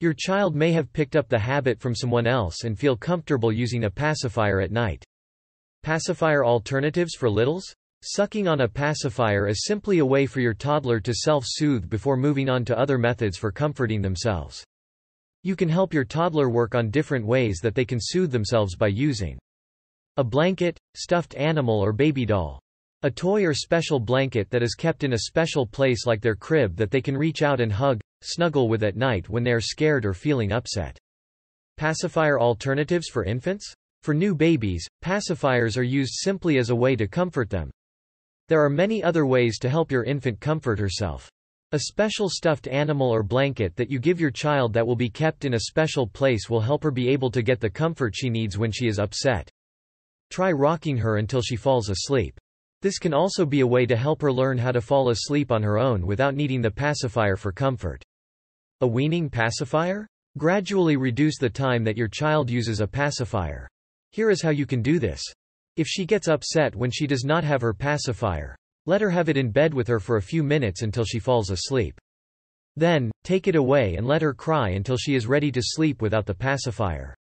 Your 0.00 0.14
child 0.14 0.54
may 0.54 0.72
have 0.72 0.92
picked 0.92 1.16
up 1.16 1.28
the 1.28 1.38
habit 1.38 1.80
from 1.80 1.94
someone 1.94 2.26
else 2.26 2.64
and 2.64 2.78
feel 2.78 2.96
comfortable 2.96 3.50
using 3.50 3.84
a 3.84 3.90
pacifier 3.90 4.60
at 4.60 4.70
night. 4.70 5.04
Pacifier 5.82 6.44
alternatives 6.44 7.14
for 7.14 7.30
littles? 7.30 7.64
Sucking 8.02 8.46
on 8.46 8.60
a 8.60 8.68
pacifier 8.68 9.48
is 9.48 9.64
simply 9.64 9.98
a 9.98 10.06
way 10.06 10.26
for 10.26 10.40
your 10.40 10.52
toddler 10.54 11.00
to 11.00 11.14
self-soothe 11.14 11.88
before 11.88 12.16
moving 12.16 12.48
on 12.48 12.64
to 12.66 12.78
other 12.78 12.98
methods 12.98 13.38
for 13.38 13.50
comforting 13.50 14.02
themselves. 14.02 14.64
You 15.42 15.56
can 15.56 15.68
help 15.68 15.94
your 15.94 16.04
toddler 16.04 16.50
work 16.50 16.74
on 16.74 16.90
different 16.90 17.24
ways 17.24 17.60
that 17.62 17.74
they 17.74 17.84
can 17.84 17.98
soothe 18.00 18.32
themselves 18.32 18.76
by 18.76 18.88
using 18.88 19.38
a 20.18 20.24
blanket, 20.24 20.78
stuffed 20.94 21.34
animal 21.36 21.80
or 21.80 21.92
baby 21.92 22.26
doll. 22.26 22.60
A 23.02 23.10
toy 23.10 23.44
or 23.44 23.52
special 23.52 24.00
blanket 24.00 24.48
that 24.50 24.62
is 24.62 24.74
kept 24.74 25.04
in 25.04 25.12
a 25.12 25.18
special 25.18 25.66
place 25.66 26.06
like 26.06 26.22
their 26.22 26.34
crib 26.34 26.76
that 26.76 26.90
they 26.90 27.02
can 27.02 27.16
reach 27.16 27.42
out 27.42 27.60
and 27.60 27.70
hug, 27.70 28.00
snuggle 28.22 28.68
with 28.68 28.82
at 28.82 28.96
night 28.96 29.28
when 29.28 29.44
they 29.44 29.52
are 29.52 29.60
scared 29.60 30.06
or 30.06 30.14
feeling 30.14 30.50
upset. 30.50 30.98
Pacifier 31.76 32.40
alternatives 32.40 33.08
for 33.08 33.22
infants? 33.22 33.70
For 34.02 34.14
new 34.14 34.34
babies, 34.34 34.86
pacifiers 35.04 35.76
are 35.76 35.82
used 35.82 36.14
simply 36.14 36.56
as 36.56 36.70
a 36.70 36.74
way 36.74 36.96
to 36.96 37.06
comfort 37.06 37.50
them. 37.50 37.70
There 38.48 38.64
are 38.64 38.70
many 38.70 39.02
other 39.02 39.26
ways 39.26 39.58
to 39.58 39.68
help 39.68 39.92
your 39.92 40.04
infant 40.04 40.40
comfort 40.40 40.78
herself. 40.78 41.30
A 41.72 41.80
special 41.80 42.30
stuffed 42.30 42.66
animal 42.66 43.10
or 43.10 43.22
blanket 43.22 43.76
that 43.76 43.90
you 43.90 43.98
give 43.98 44.20
your 44.20 44.30
child 44.30 44.72
that 44.72 44.86
will 44.86 44.96
be 44.96 45.10
kept 45.10 45.44
in 45.44 45.54
a 45.54 45.60
special 45.60 46.06
place 46.06 46.48
will 46.48 46.60
help 46.62 46.82
her 46.82 46.90
be 46.90 47.08
able 47.08 47.30
to 47.32 47.42
get 47.42 47.60
the 47.60 47.68
comfort 47.68 48.14
she 48.16 48.30
needs 48.30 48.56
when 48.56 48.72
she 48.72 48.86
is 48.86 48.98
upset. 48.98 49.50
Try 50.30 50.50
rocking 50.50 50.96
her 50.96 51.18
until 51.18 51.42
she 51.42 51.56
falls 51.56 51.90
asleep. 51.90 52.40
This 52.86 53.00
can 53.00 53.12
also 53.12 53.44
be 53.44 53.62
a 53.62 53.66
way 53.66 53.84
to 53.84 53.96
help 53.96 54.22
her 54.22 54.32
learn 54.32 54.58
how 54.58 54.70
to 54.70 54.80
fall 54.80 55.08
asleep 55.08 55.50
on 55.50 55.60
her 55.64 55.76
own 55.76 56.06
without 56.06 56.36
needing 56.36 56.62
the 56.62 56.70
pacifier 56.70 57.34
for 57.34 57.50
comfort. 57.50 58.00
A 58.80 58.86
weaning 58.86 59.28
pacifier? 59.28 60.06
Gradually 60.38 60.96
reduce 60.96 61.36
the 61.36 61.50
time 61.50 61.82
that 61.82 61.96
your 61.96 62.06
child 62.06 62.48
uses 62.48 62.78
a 62.78 62.86
pacifier. 62.86 63.66
Here 64.12 64.30
is 64.30 64.40
how 64.40 64.50
you 64.50 64.66
can 64.66 64.82
do 64.82 65.00
this. 65.00 65.20
If 65.76 65.88
she 65.88 66.06
gets 66.06 66.28
upset 66.28 66.76
when 66.76 66.92
she 66.92 67.08
does 67.08 67.24
not 67.24 67.42
have 67.42 67.60
her 67.60 67.74
pacifier, 67.74 68.54
let 68.86 69.00
her 69.00 69.10
have 69.10 69.28
it 69.28 69.36
in 69.36 69.50
bed 69.50 69.74
with 69.74 69.88
her 69.88 69.98
for 69.98 70.18
a 70.18 70.22
few 70.22 70.44
minutes 70.44 70.82
until 70.82 71.04
she 71.04 71.18
falls 71.18 71.50
asleep. 71.50 71.98
Then, 72.76 73.10
take 73.24 73.48
it 73.48 73.56
away 73.56 73.96
and 73.96 74.06
let 74.06 74.22
her 74.22 74.32
cry 74.32 74.68
until 74.68 74.96
she 74.96 75.16
is 75.16 75.26
ready 75.26 75.50
to 75.50 75.60
sleep 75.60 76.00
without 76.00 76.24
the 76.24 76.34
pacifier. 76.34 77.16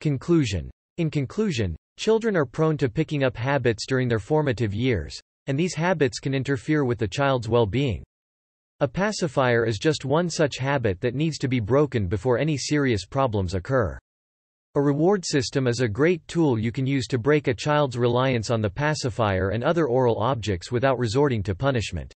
Conclusion. 0.00 0.70
In 0.98 1.10
conclusion, 1.10 1.74
children 1.96 2.36
are 2.36 2.46
prone 2.46 2.76
to 2.76 2.88
picking 2.88 3.24
up 3.24 3.36
habits 3.36 3.86
during 3.86 4.08
their 4.08 4.18
formative 4.18 4.74
years, 4.74 5.20
and 5.46 5.58
these 5.58 5.74
habits 5.74 6.18
can 6.18 6.34
interfere 6.34 6.84
with 6.84 6.98
the 6.98 7.08
child's 7.08 7.48
well-being. 7.48 8.02
A 8.80 8.88
pacifier 8.88 9.64
is 9.64 9.78
just 9.78 10.04
one 10.04 10.28
such 10.28 10.58
habit 10.58 11.00
that 11.00 11.14
needs 11.14 11.38
to 11.38 11.48
be 11.48 11.60
broken 11.60 12.06
before 12.06 12.38
any 12.38 12.56
serious 12.56 13.06
problems 13.06 13.54
occur. 13.54 13.98
A 14.74 14.82
reward 14.82 15.24
system 15.24 15.68
is 15.68 15.80
a 15.80 15.88
great 15.88 16.26
tool 16.26 16.58
you 16.58 16.72
can 16.72 16.84
use 16.84 17.06
to 17.06 17.18
break 17.18 17.46
a 17.46 17.54
child's 17.54 17.96
reliance 17.96 18.50
on 18.50 18.60
the 18.60 18.68
pacifier 18.68 19.50
and 19.50 19.62
other 19.62 19.86
oral 19.86 20.18
objects 20.18 20.72
without 20.72 20.98
resorting 20.98 21.42
to 21.44 21.54
punishment. 21.54 22.12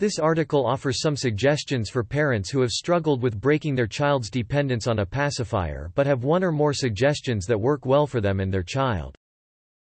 This 0.00 0.18
article 0.18 0.64
offers 0.64 1.02
some 1.02 1.14
suggestions 1.14 1.90
for 1.90 2.02
parents 2.02 2.48
who 2.48 2.62
have 2.62 2.70
struggled 2.70 3.22
with 3.22 3.38
breaking 3.38 3.74
their 3.74 3.86
child's 3.86 4.30
dependence 4.30 4.86
on 4.86 5.00
a 5.00 5.04
pacifier 5.04 5.92
but 5.94 6.06
have 6.06 6.24
one 6.24 6.42
or 6.42 6.50
more 6.50 6.72
suggestions 6.72 7.44
that 7.44 7.60
work 7.60 7.84
well 7.84 8.06
for 8.06 8.22
them 8.22 8.40
and 8.40 8.50
their 8.50 8.62
child. 8.62 9.14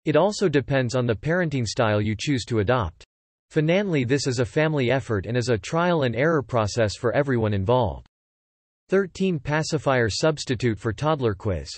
It 0.05 0.15
also 0.15 0.51
depends 0.51 0.95
on 0.95 1.07
the 1.07 1.15
parenting 1.15 1.67
style 1.67 2.03
you 2.03 2.15
choose 2.15 2.45
to 2.49 2.59
adopt. 2.59 3.07
Finally 3.49 4.05
this 4.05 4.27
is 4.27 4.39
a 4.39 4.45
family 4.45 4.91
effort 4.91 5.25
and 5.25 5.35
is 5.35 5.49
a 5.49 5.57
trial 5.57 6.03
and 6.03 6.15
error 6.15 6.43
process 6.43 6.95
for 6.95 7.15
everyone 7.15 7.55
involved. 7.55 8.07
13 8.91 9.39
Pacifier 9.39 10.11
substitute 10.11 10.79
for 10.79 10.93
toddler 10.93 11.33
quiz 11.33 11.71